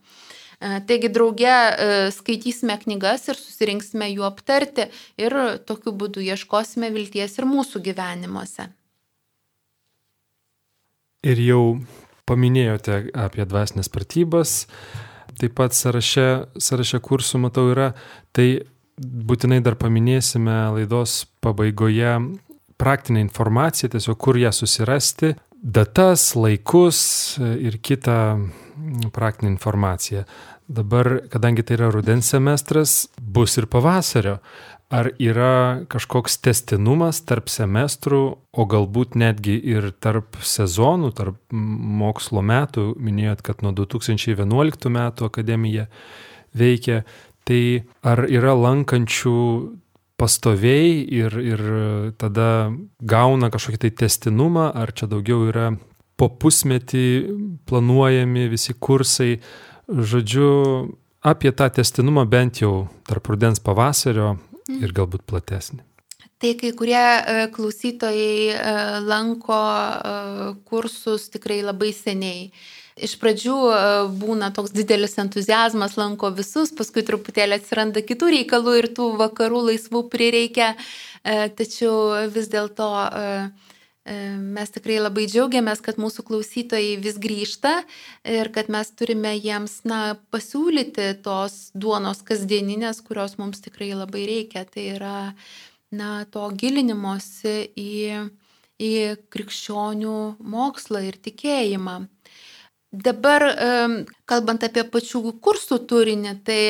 E, 0.56 0.78
taigi 0.88 1.10
drauge 1.12 1.52
e, 1.52 1.88
skaitysime 2.14 2.78
knygas 2.80 3.26
ir 3.28 3.36
susirinksime 3.36 4.08
jų 4.14 4.24
aptarti 4.28 4.86
ir 5.20 5.34
tokiu 5.68 5.92
būdu 5.92 6.24
ieškosime 6.24 6.88
vilties 6.94 7.36
ir 7.36 7.48
mūsų 7.48 7.82
gyvenimuose. 7.90 8.70
Ir 11.26 11.42
jau 11.42 11.62
paminėjote 12.26 13.10
apie 13.18 13.44
dvasinės 13.44 13.90
pratybas, 13.92 14.64
taip 15.36 15.56
pat 15.58 15.76
sąraše, 15.76 16.46
sąraše 16.56 17.02
kursų 17.04 17.42
matau 17.42 17.68
yra, 17.74 17.90
tai 18.32 18.64
būtinai 18.96 19.60
dar 19.64 19.76
paminėsime 19.80 20.56
laidos 20.76 21.24
pabaigoje 21.44 22.16
praktinę 22.80 23.22
informaciją, 23.24 23.90
tiesiog 23.94 24.18
kur 24.20 24.38
ją 24.40 24.52
susirasti, 24.52 25.34
datas, 25.62 26.34
laikus 26.36 27.00
ir 27.40 27.78
kitą 27.80 28.18
praktinę 29.12 29.54
informaciją. 29.54 30.24
Dabar, 30.68 31.20
kadangi 31.30 31.62
tai 31.62 31.76
yra 31.78 31.92
rudens 31.94 32.32
semestras, 32.32 33.06
bus 33.20 33.56
ir 33.56 33.68
pavasario. 33.70 34.40
Ar 34.90 35.08
yra 35.18 35.82
kažkoks 35.90 36.36
testinumas 36.42 37.18
tarp 37.26 37.48
semestrų, 37.50 38.20
o 38.54 38.66
galbūt 38.70 39.16
netgi 39.18 39.56
ir 39.58 39.88
tarp 39.98 40.38
sezonų, 40.46 41.10
tarp 41.18 41.40
mokslo 41.50 42.42
metų? 42.42 42.92
Minėjot, 43.02 43.42
kad 43.46 43.64
nuo 43.66 43.74
2011 43.74 44.92
metų 44.94 45.26
akademija 45.26 45.88
veikia. 46.54 47.02
Tai 47.46 47.62
ar 48.02 48.24
yra 48.26 48.56
lankančių 48.58 49.36
pastoviai 50.18 51.04
ir, 51.12 51.36
ir 51.38 51.62
tada 52.18 52.72
gauna 52.98 53.50
kažkokį 53.52 53.82
tai 53.84 53.92
testinumą, 54.04 54.70
ar 54.74 54.92
čia 54.96 55.08
daugiau 55.10 55.44
yra 55.50 55.70
po 56.16 56.30
pusmetį 56.32 57.06
planuojami 57.68 58.48
visi 58.50 58.74
kursai. 58.74 59.36
Žodžiu, 59.86 60.48
apie 61.22 61.52
tą 61.54 61.68
testinumą 61.70 62.24
bent 62.26 62.62
jau 62.62 62.88
tarp 63.06 63.28
rudens 63.30 63.62
pavasario 63.62 64.34
mhm. 64.34 64.80
ir 64.82 64.96
galbūt 64.96 65.26
platesnį. 65.28 65.84
Tai 66.36 66.50
kai 66.60 66.72
kurie 66.76 67.00
e, 67.00 67.46
klausytojai 67.48 68.40
e, 68.52 68.72
lanko 69.08 69.56
e, 69.56 70.16
kursus 70.68 71.30
tikrai 71.32 71.62
labai 71.64 71.94
seniai. 71.96 72.50
Iš 72.96 73.18
pradžių 73.20 73.54
e, 73.68 73.78
būna 74.16 74.48
toks 74.56 74.72
didelis 74.72 75.18
entuzijazmas, 75.20 75.98
lanko 76.00 76.30
visus, 76.32 76.70
paskui 76.72 77.02
truputėlį 77.04 77.58
atsiranda 77.60 78.00
kitų 78.00 78.30
reikalų 78.32 78.76
ir 78.78 78.88
tų 78.96 79.10
vakarų 79.20 79.66
laisvų 79.66 80.06
prireikia, 80.12 80.70
e, 81.20 81.50
tačiau 81.58 82.24
vis 82.32 82.48
dėlto 82.48 82.88
e, 82.96 83.26
mes 84.40 84.72
tikrai 84.72 84.96
labai 85.02 85.26
džiaugiamės, 85.28 85.84
kad 85.84 86.00
mūsų 86.00 86.24
klausytojai 86.30 86.96
vis 87.02 87.20
grįžta 87.20 87.74
ir 88.24 88.48
kad 88.54 88.72
mes 88.72 88.94
turime 88.96 89.34
jiems 89.34 89.82
na, 89.84 90.16
pasiūlyti 90.32 91.10
tos 91.26 91.72
duonos 91.76 92.24
kasdieninės, 92.24 93.04
kurios 93.04 93.36
mums 93.36 93.60
tikrai 93.60 93.92
labai 93.92 94.24
reikia. 94.30 94.64
Tai 94.64 94.88
yra 94.96 95.20
na, 95.92 96.24
to 96.32 96.48
gilinimosi 96.56 97.58
į, 97.76 98.24
į 98.80 98.92
krikščionių 99.28 100.20
mokslą 100.40 101.04
ir 101.10 101.20
tikėjimą. 101.26 102.06
Dabar, 103.04 103.42
kalbant 104.28 104.62
apie 104.64 104.84
pačių 104.88 105.34
kursų 105.44 105.80
turinį, 105.90 106.36
tai 106.46 106.60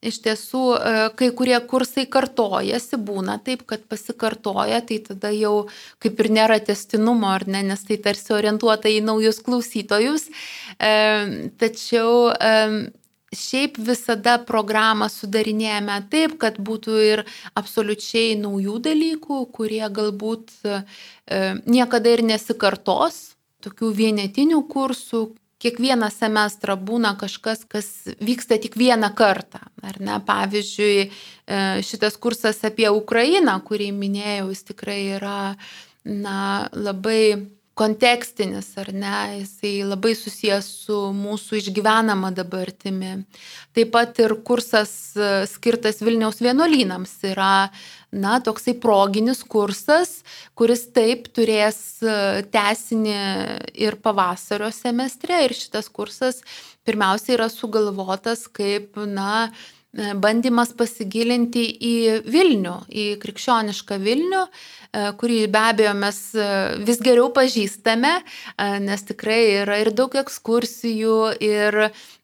iš 0.00 0.20
tiesų 0.24 0.62
e, 0.74 0.92
kai 1.16 1.28
kurie 1.36 1.56
kursai 1.68 2.06
kartojasi, 2.10 2.98
būna 3.04 3.36
taip, 3.44 3.66
kad 3.68 3.84
pasikartoja, 3.90 4.80
tai 4.88 5.00
tada 5.04 5.32
jau 5.34 5.68
kaip 6.02 6.22
ir 6.24 6.30
nėra 6.32 6.60
testinumo, 6.64 7.28
ar 7.34 7.46
ne, 7.48 7.62
nes 7.72 7.84
tai 7.86 8.00
tarsi 8.00 8.32
orientuota 8.36 8.90
į 8.90 9.02
naujus 9.04 9.42
klausytojus. 9.44 10.30
Tačiau 11.60 12.30
šiaip 13.30 13.76
visada 13.78 14.38
programą 14.42 15.10
sudarinėjame 15.12 15.98
taip, 16.10 16.38
kad 16.42 16.56
būtų 16.58 16.96
ir 17.04 17.24
absoliučiai 17.58 18.38
naujų 18.40 18.78
dalykų, 18.88 19.42
kurie 19.54 19.84
galbūt 19.84 20.50
niekada 21.68 22.16
ir 22.16 22.24
nesikartos, 22.26 23.20
tokių 23.60 23.92
vienetinių 24.00 24.64
kursų, 24.72 25.26
kiekvieną 25.60 26.08
semestrą 26.12 26.76
būna 26.80 27.14
kažkas, 27.20 27.66
kas 27.68 27.88
vyksta 28.20 28.58
tik 28.62 28.78
vieną 28.80 29.12
kartą. 29.16 29.60
Ar 29.84 30.00
ne? 30.00 30.16
Pavyzdžiui, 30.26 30.96
e, 31.06 31.62
šitas 31.86 32.16
kursas 32.20 32.62
apie 32.64 32.88
Ukrainą, 32.90 33.58
kurį 33.64 33.90
minėjau, 33.96 34.50
jis 34.54 34.66
tikrai 34.72 35.00
yra 35.18 35.40
na, 36.04 36.68
labai 36.72 37.50
kontekstinis, 37.80 38.74
ar 38.80 38.90
ne, 38.92 39.16
jisai 39.40 39.72
labai 39.88 40.12
susijęs 40.18 40.66
su 40.84 40.98
mūsų 41.16 41.60
išgyvenama 41.62 42.32
dabartimi. 42.36 43.14
Taip 43.76 43.92
pat 43.94 44.20
ir 44.20 44.34
kursas 44.44 44.92
e, 45.16 45.30
skirtas 45.48 46.02
Vilniaus 46.04 46.42
vienuolynams 46.44 47.14
yra, 47.30 47.70
na, 48.12 48.38
toksai 48.42 48.74
proginis 48.82 49.42
kursas, 49.46 50.20
kuris 50.58 50.86
taip 50.94 51.28
turės 51.34 52.00
e, 52.02 52.42
tesinį 52.50 53.18
ir 53.78 53.98
pavasario 54.02 54.70
semestre. 54.74 55.44
Ir 55.46 55.56
šitas 55.56 55.90
kursas 55.92 56.42
pirmiausia 56.86 57.36
yra 57.38 57.50
sugalvotas 57.52 58.46
kaip, 58.50 58.98
na, 59.06 59.50
e, 59.94 60.12
bandymas 60.18 60.74
pasigilinti 60.76 61.66
į 61.70 61.96
Vilnių, 62.26 62.76
į 62.90 63.06
krikščionišką 63.22 64.00
Vilnių 64.02 64.44
E, 64.90 65.02
kurį 65.14 65.44
be 65.54 65.60
abejo 65.70 65.92
mes 65.94 66.16
vis 66.86 66.98
geriau 67.04 67.28
pažįstame, 67.34 68.10
nes 68.82 69.04
tikrai 69.06 69.38
yra 69.60 69.78
ir 69.84 69.92
daug 69.94 70.16
ekskursijų, 70.18 71.18
ir, 71.46 71.78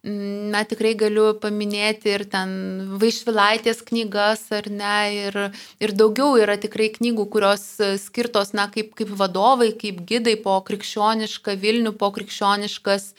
na, 0.07 0.62
tikrai 0.69 0.92
galiu 0.99 1.33
paminėti 1.42 2.12
ir 2.12 2.25
ten 2.31 2.51
Vaišvilaitės 3.01 3.83
knygas, 3.88 4.45
ar 4.55 4.69
ne, 4.71 4.99
ir, 5.16 5.38
ir 5.83 5.95
daugiau 5.99 6.37
yra 6.38 6.55
tikrai 6.62 6.88
knygų, 6.95 7.27
kurios 7.33 7.64
skirtos, 8.05 8.53
na, 8.57 8.69
kaip, 8.73 8.95
kaip 8.99 9.11
vadovai, 9.19 9.73
kaip 9.79 10.05
gidai 10.07 10.37
po 10.42 10.61
krikščionišką 10.69 11.57
Vilnių, 11.62 11.97
po 11.99 12.12
krikščioniškas 12.14 13.11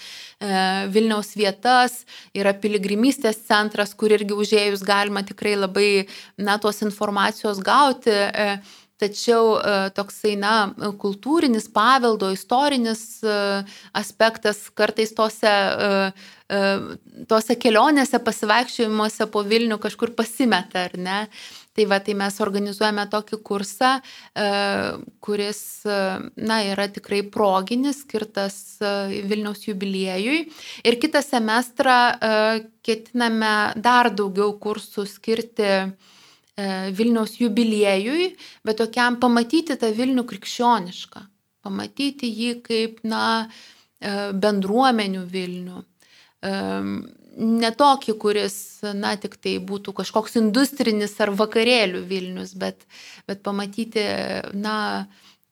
Vilniaus 0.93 1.33
vietas, 1.35 2.03
yra 2.37 2.55
piligrimystės 2.55 3.41
centras, 3.49 3.93
kur 3.97 4.15
irgi 4.15 4.37
užėjus 4.37 4.85
galima 4.87 5.25
tikrai 5.27 5.57
labai, 5.59 5.91
na, 6.39 6.59
tos 6.61 6.83
informacijos 6.85 7.59
gauti. 7.65 8.15
Tačiau 8.97 9.57
toksai, 9.97 10.33
na, 10.41 10.71
kultūrinis 11.01 11.69
paveldo, 11.73 12.31
istorinis 12.33 13.03
aspektas 13.93 14.63
kartais 14.77 15.13
tose, 15.17 15.53
tose 17.29 17.57
kelionėse, 17.61 18.19
pasivaikščiojimuose 18.25 19.29
po 19.29 19.45
Vilnių 19.45 19.77
kažkur 19.83 20.15
pasimeta, 20.17 20.87
ar 20.89 20.97
ne? 20.97 21.21
Tai 21.77 21.85
va, 21.85 21.99
tai 22.01 22.15
mes 22.17 22.39
organizuojame 22.41 23.03
tokį 23.11 23.37
kursą, 23.45 23.89
e, 24.33 24.45
kuris, 25.21 25.59
e, 25.85 25.97
na, 26.49 26.57
yra 26.65 26.87
tikrai 26.89 27.19
proginis, 27.35 27.99
skirtas 28.01 28.57
e, 28.81 29.21
Vilniaus 29.29 29.61
jubiliejui. 29.67 30.39
Ir 30.81 30.97
kitą 30.97 31.21
semestrą 31.21 31.99
ketiname 32.81 33.53
dar 33.77 34.09
daugiau 34.09 34.55
kursų 34.57 35.05
skirti 35.11 35.69
Vilniaus 36.57 37.35
jubiliejui, 37.37 38.31
bet 38.65 38.79
tokiam 38.81 39.19
pamatyti 39.21 39.77
tą 39.77 39.91
Vilnių 39.93 40.23
krikščionišką, 40.25 41.21
pamatyti 41.67 42.31
jį 42.31 42.55
kaip, 42.65 43.03
na, 43.05 43.45
bendruomenių 44.01 45.23
Vilnių 45.29 45.83
ne 47.37 47.69
tokį, 47.77 48.15
kuris, 48.21 48.57
na, 48.97 49.13
tik 49.19 49.37
tai 49.41 49.57
būtų 49.63 49.93
kažkoks 49.99 50.37
industrinis 50.41 51.15
ar 51.21 51.31
vakarėlių 51.37 52.03
Vilnius, 52.09 52.55
bet, 52.57 52.87
bet 53.29 53.43
pamatyti, 53.45 54.03
na, 54.57 55.07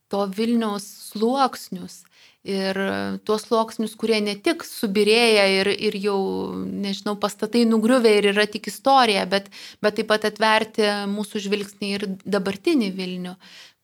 to 0.10 0.26
Vilniaus 0.34 0.86
sluoksnius. 1.12 2.04
Ir 2.46 2.78
tuos 3.26 3.48
sluoksnius, 3.48 3.96
kurie 3.98 4.20
ne 4.22 4.36
tik 4.38 4.62
subirėja 4.68 5.46
ir, 5.50 5.70
ir 5.88 5.96
jau, 5.98 6.18
nežinau, 6.54 7.16
pastatai 7.18 7.64
nugriuvę 7.66 8.12
ir 8.20 8.30
yra 8.36 8.46
tik 8.46 8.70
istorija, 8.70 9.24
bet, 9.26 9.50
bet 9.82 9.98
taip 9.98 10.12
pat 10.12 10.28
atverti 10.30 10.86
mūsų 11.10 11.42
žvilgsnį 11.48 11.90
ir 11.98 12.06
dabartinį 12.22 12.92
Vilnių 12.94 13.34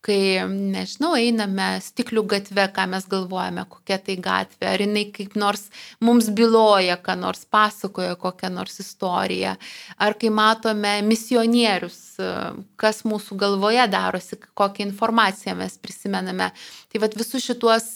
kai, 0.06 0.42
nežinau, 0.50 1.14
einame 1.18 1.76
stiklių 1.84 2.24
gatve, 2.34 2.64
ką 2.74 2.88
mes 2.90 3.06
galvojame, 3.10 3.66
kokia 3.70 4.00
tai 4.02 4.16
gatvė, 4.22 4.70
ar 4.72 4.82
jinai 4.82 5.04
kaip 5.14 5.36
nors 5.38 5.68
mums 6.02 6.32
byloja, 6.34 6.98
ką 7.02 7.16
nors 7.22 7.44
pasakoja, 7.46 8.16
kokią 8.22 8.50
nors 8.54 8.80
istoriją, 8.82 9.54
ar 10.02 10.16
kai 10.18 10.32
matome 10.34 10.96
misionierius, 11.06 12.00
kas 12.82 13.04
mūsų 13.06 13.38
galvoje 13.44 13.86
darosi, 13.94 14.40
kokią 14.58 14.88
informaciją 14.90 15.56
mes 15.60 15.78
prisimename. 15.82 16.50
Tai 16.92 17.04
vad 17.04 17.18
visus 17.18 17.46
šituos, 17.46 17.92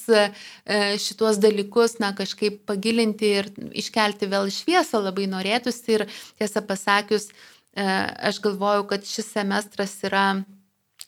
šituos 1.01 1.41
dalykus, 1.41 1.97
na, 2.03 2.13
kažkaip 2.17 2.61
pagilinti 2.69 3.33
ir 3.41 3.49
iškelti 3.73 4.29
vėl 4.29 4.53
šviesą 4.53 5.01
labai 5.01 5.25
norėtųsi 5.31 5.97
ir 5.97 6.05
tiesą 6.37 6.61
pasakius, 6.69 7.31
aš 7.75 8.39
galvoju, 8.45 8.85
kad 8.93 9.09
šis 9.09 9.33
semestras 9.33 9.97
yra 10.05 10.27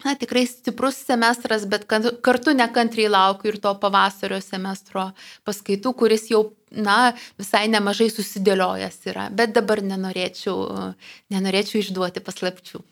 na, 0.06 0.16
tikrai 0.16 0.46
stiprus 0.46 1.00
semestras, 1.06 1.66
bet 1.70 1.88
kartu 2.22 2.54
nekantriai 2.54 3.10
laukiu 3.10 3.52
ir 3.52 3.60
to 3.62 3.74
pavasario 3.82 4.40
semestro 4.44 5.10
paskaitų, 5.48 5.94
kuris 5.98 6.28
jau, 6.32 6.44
na, 6.72 7.14
visai 7.40 7.66
nemažai 7.72 8.10
susidėliojęs 8.14 9.00
yra, 9.10 9.28
bet 9.34 9.56
dabar 9.56 9.82
nenorėčiau, 9.82 10.58
nenorėčiau 11.34 11.82
išduoti 11.82 12.24
paslapčių. 12.26 12.84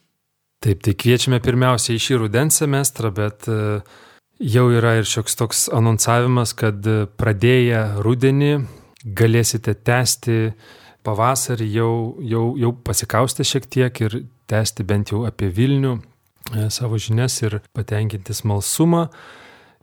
Taip, 0.66 0.82
tai 0.82 0.96
kviečiame 0.98 1.42
pirmiausia 1.46 1.94
į 1.94 2.02
šį 2.02 2.18
rudens 2.24 2.58
semestrą, 2.58 3.12
bet 3.14 3.46
e, 3.52 3.60
jau 4.42 4.66
yra 4.74 4.96
ir 4.98 5.06
šioks 5.06 5.38
toks 5.38 5.68
anonsavimas, 5.70 6.56
kad 6.58 6.82
pradėję 7.20 7.84
rudenį 8.02 8.56
galėsite 9.06 9.76
tęsti 9.86 10.40
pavasarį, 11.06 11.70
jau, 11.70 11.94
jau, 12.26 12.46
jau 12.58 12.74
pasikaustę 12.82 13.46
šiek 13.46 13.70
tiek 13.70 14.02
ir 14.08 14.20
tęsti 14.50 14.88
bent 14.90 15.14
jau 15.14 15.22
apie 15.30 15.52
Vilnių, 15.54 16.00
E, 16.00 16.15
savo 16.70 16.98
žinias 16.98 17.42
ir 17.42 17.60
patenkinti 17.74 18.34
smalsumą. 18.34 19.08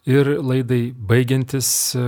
Ir 0.07 0.27
laidai 0.43 0.93
baigiantis, 0.99 1.95
e, 1.95 2.03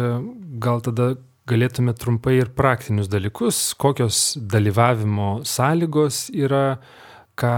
gal 0.59 0.83
tada 0.83 1.15
galėtume 1.47 1.95
trumpai 1.95 2.41
ir 2.41 2.51
praktinius 2.57 3.11
dalykus, 3.13 3.75
kokios 3.79 4.35
dalyvavimo 4.41 5.45
sąlygos 5.47 6.27
yra, 6.35 6.81
ką 7.39 7.55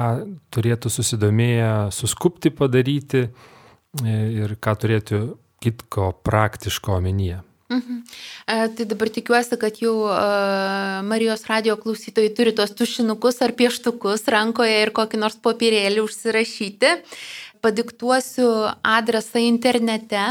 turėtų 0.52 0.92
susidomėję 0.92 1.92
suskupti 1.92 2.52
padaryti 2.52 3.24
e, 3.24 3.30
ir 4.42 4.56
ką 4.60 4.76
turėtų 4.82 5.20
kitko 5.64 6.12
praktiško 6.24 6.98
omenyje. 6.98 7.40
Mhm. 7.68 8.02
E, 8.46 8.68
tai 8.68 8.84
dabar 8.86 9.08
tikiuosi, 9.10 9.56
kad 9.58 9.74
jau 9.82 10.06
e, 10.06 10.14
Marijos 11.02 11.42
radio 11.50 11.74
klausytojai 11.76 12.30
turi 12.30 12.52
tos 12.54 12.70
tušinukus 12.78 13.42
ar 13.42 13.52
pieštukus 13.58 14.22
rankoje 14.30 14.76
ir 14.84 14.90
kokį 14.94 15.16
nors 15.18 15.36
popierėlį 15.42 16.00
užsirašyti. 16.06 16.90
Padiktuosiu 17.64 18.70
adresą 18.86 19.38
internete 19.42 20.22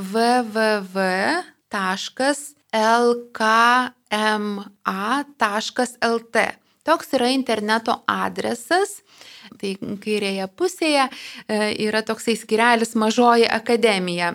www.lkma.lt. 0.00 1.36
Toks 6.80 7.12
yra 7.12 7.28
interneto 7.28 8.00
adresas. 8.08 9.04
Tai 9.60 9.76
kairėje 10.00 10.46
pusėje 10.56 11.04
e, 11.04 11.10
yra 11.84 12.00
toksai 12.06 12.40
skirelis 12.40 12.96
mažoji 12.96 13.44
akademija 13.52 14.32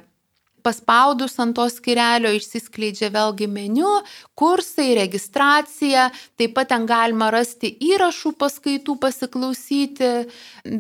paspaudus 0.66 1.38
ant 1.44 1.56
to 1.58 1.68
skirelio 1.70 2.32
išsiskleidžia 2.36 3.12
vėlgi 3.14 3.48
meniu, 3.52 3.92
kursai, 4.38 4.96
registracija, 4.98 6.10
taip 6.40 6.56
pat 6.58 6.72
ten 6.74 6.88
galima 6.90 7.30
rasti 7.34 7.70
įrašų 7.92 8.34
paskaitų 8.42 8.98
pasiklausyti, 9.04 10.10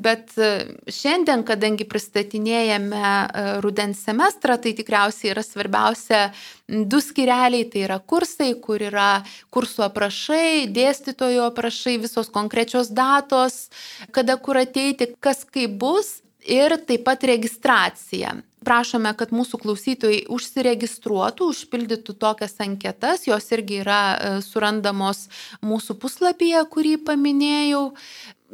bet 0.04 0.34
e, 0.42 0.52
šiandien, 0.90 1.46
kadangi 1.48 1.88
pristatinėjame 1.88 3.06
e, 3.06 3.46
rudens 3.64 4.02
semestrą, 4.08 4.58
tai 4.62 4.76
tikriausiai 4.78 5.32
yra 5.36 5.46
svarbiausia 5.46 6.26
du 6.68 7.00
skireliai, 7.04 7.70
tai 7.70 7.86
yra 7.86 8.02
kursai, 8.02 8.52
kur 8.62 8.82
yra 8.82 9.22
kursų 9.54 9.86
aprašai, 9.88 10.66
dėstytojų 10.74 11.46
aprašai, 11.52 12.00
visos 12.02 12.32
konkrečios 12.34 12.90
datos, 12.90 13.68
kada 14.16 14.40
kur 14.42 14.60
ateiti, 14.66 15.14
kas 15.22 15.46
kaip 15.46 15.78
bus 15.80 16.16
ir 16.46 16.78
taip 16.88 17.06
pat 17.08 17.24
registracija 17.28 18.36
prašome, 18.66 19.12
kad 19.18 19.34
mūsų 19.36 19.60
klausytojai 19.62 20.24
užsiregistruotų, 20.34 21.50
užpildytų 21.54 22.16
tokias 22.22 22.58
anketas, 22.64 23.28
jos 23.30 23.52
irgi 23.56 23.82
yra 23.84 24.00
e, 24.16 24.32
surandamos 24.46 25.28
mūsų 25.66 25.98
puslapyje, 26.02 26.64
kurį 26.74 26.98
paminėjau. 27.06 27.86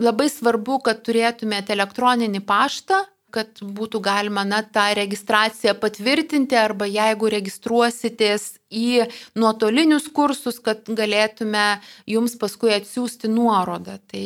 Labai 0.01 0.27
svarbu, 0.31 0.79
kad 0.85 1.01
turėtumėte 1.05 1.75
elektroninį 1.75 2.43
paštą, 2.47 3.03
kad 3.31 3.61
būtų 3.63 4.01
galima 4.03 4.43
na, 4.47 4.61
tą 4.63 4.89
registraciją 4.97 5.73
patvirtinti 5.79 6.57
arba 6.59 6.87
jeigu 6.89 7.29
registruositės 7.31 8.57
į 8.71 9.05
nuotolinius 9.39 10.09
kursus, 10.11 10.59
kad 10.63 10.87
galėtume 10.87 11.79
jums 12.09 12.35
paskui 12.39 12.73
atsiųsti 12.75 13.31
nuorodą. 13.31 13.99
Tai 14.11 14.25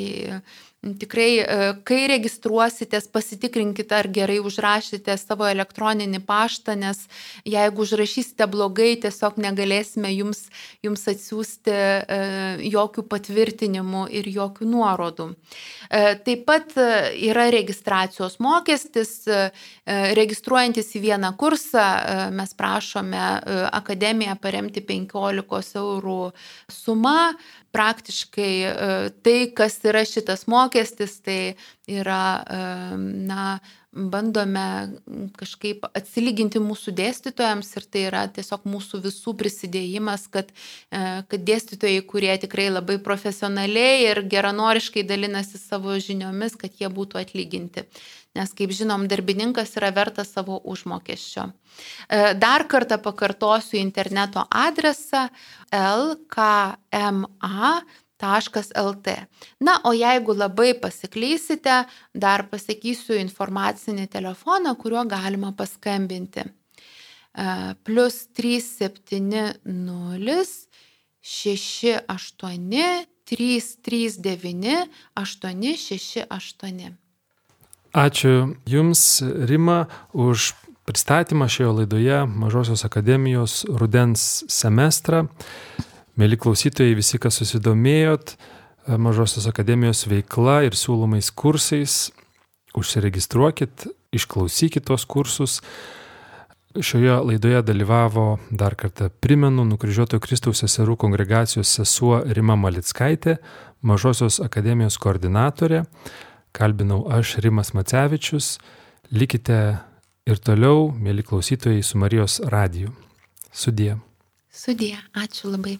Tikrai, 0.86 1.30
e, 1.42 1.70
kai 1.88 2.04
registruositės, 2.12 3.08
pasitikrinkite, 3.10 3.96
ar 3.98 4.10
gerai 4.14 4.38
užrašysite 4.46 5.16
savo 5.18 5.48
elektroninį 5.50 6.20
paštą, 6.28 6.76
nes 6.78 7.00
jeigu 7.42 7.82
užrašysite 7.82 8.46
blogai, 8.54 8.92
tiesiog 9.02 9.40
negalėsime 9.42 10.12
jums, 10.14 10.44
jums 10.86 11.08
atsiųsti 11.10 11.74
e, 11.74 12.20
jokių 12.70 13.06
patvirtinimų 13.10 14.04
ir 14.14 14.30
jokių 14.30 14.70
nuorodų. 14.70 15.32
E, 15.90 16.04
taip 16.28 16.46
pat 16.46 16.78
yra 16.78 17.50
registracijos 17.54 18.38
mokestis. 18.44 19.18
Registruojantis 19.86 20.90
į 20.98 21.02
vieną 21.04 21.30
kursą, 21.38 21.84
mes 22.36 22.54
prašome 22.58 23.22
akademiją 23.78 24.34
paremti 24.42 24.82
15 24.86 25.78
eurų 25.82 26.20
sumą 26.72 27.36
praktiškai 27.76 28.52
e, 28.66 28.92
tai, 29.26 29.40
kas 29.56 29.80
yra 29.86 30.06
šitas 30.08 30.48
mokestis, 30.52 31.20
tai 31.26 31.40
yra, 31.92 32.26
e, 32.42 32.62
na, 33.28 33.58
bandome 33.96 34.66
kažkaip 35.40 35.86
atsilyginti 35.96 36.60
mūsų 36.60 36.92
dėstytojams 36.98 37.70
ir 37.80 37.86
tai 37.88 38.02
yra 38.10 38.24
tiesiog 38.36 38.66
mūsų 38.68 39.00
visų 39.06 39.36
prisidėjimas, 39.40 40.28
kad, 40.32 40.52
e, 40.92 41.06
kad 41.32 41.46
dėstytojai, 41.48 42.04
kurie 42.10 42.34
tikrai 42.42 42.68
labai 42.74 42.98
profesionaliai 43.04 44.04
ir 44.10 44.22
geranoriškai 44.36 45.06
dalinasi 45.08 45.62
savo 45.62 45.96
žiniomis, 45.96 46.60
kad 46.60 46.76
jie 46.82 46.92
būtų 46.92 47.24
atlyginti 47.24 47.88
nes, 48.36 48.52
kaip 48.58 48.72
žinom, 48.76 49.08
darbininkas 49.12 49.76
yra 49.80 49.90
vertas 49.96 50.30
savo 50.36 50.56
užmokesčio. 50.72 51.44
E, 51.50 51.52
dar 52.40 52.62
kartą 52.72 52.98
pakartosiu 53.04 53.78
interneto 53.80 54.42
adresą 54.50 55.22
lkma.lt. 55.72 56.78
Na, 59.60 59.74
o 59.84 59.94
jeigu 59.96 60.34
labai 60.36 60.74
pasiklysite, 60.82 61.86
dar 62.14 62.48
pasakysiu 62.52 63.16
informacinį 63.22 64.08
telefoną, 64.12 64.76
kuriuo 64.80 65.06
galima 65.10 65.52
paskambinti. 65.56 66.42
E, 66.44 66.46
plus 67.88 68.16
370 68.36 70.68
68 71.26 73.08
339 73.26 74.90
868. 75.16 77.05
Ačiū 77.96 78.60
Jums, 78.68 79.24
Rima, 79.48 79.86
už 80.12 80.52
pristatymą 80.84 81.48
šioje 81.48 81.72
laidoje 81.72 82.26
Mažosios 82.28 82.84
akademijos 82.84 83.64
rudens 83.72 84.44
semestrą. 84.52 85.30
Mėly 86.20 86.36
klausytojai, 86.36 86.92
visi, 86.98 87.16
kas 87.24 87.40
susidomėjot 87.40 88.36
Mažosios 89.00 89.48
akademijos 89.48 90.04
veikla 90.12 90.66
ir 90.68 90.76
siūlomais 90.76 91.32
kursais, 91.32 92.12
užsiregistruokit, 92.76 93.88
išklausykit 94.12 94.84
tos 94.92 95.08
kursus. 95.08 95.62
Šioje 96.76 97.16
laidoje 97.32 97.64
dalyvavo 97.64 98.28
dar 98.52 98.76
kartą 98.76 99.08
primenu 99.24 99.64
nukryžiuotojo 99.72 100.20
Kristaus 100.20 100.60
seserų 100.66 101.00
kongregacijos 101.00 101.72
sesuo 101.80 102.20
Rima 102.28 102.60
Malickaitė, 102.60 103.40
Mažosios 103.88 104.42
akademijos 104.44 105.00
koordinatorė. 105.00 105.86
Kalbinau 106.56 107.04
aš 107.12 107.36
Rimas 107.44 107.74
Macevičius. 107.76 108.56
Likite 109.12 109.58
ir 110.26 110.40
toliau, 110.40 110.88
mėly 110.96 111.26
klausytojai, 111.28 111.84
su 111.84 112.00
Marijos 112.00 112.40
radiju. 112.54 112.94
Sudie. 113.52 113.98
Sudie, 114.52 114.96
ačiū 115.12 115.52
labai. 115.52 115.76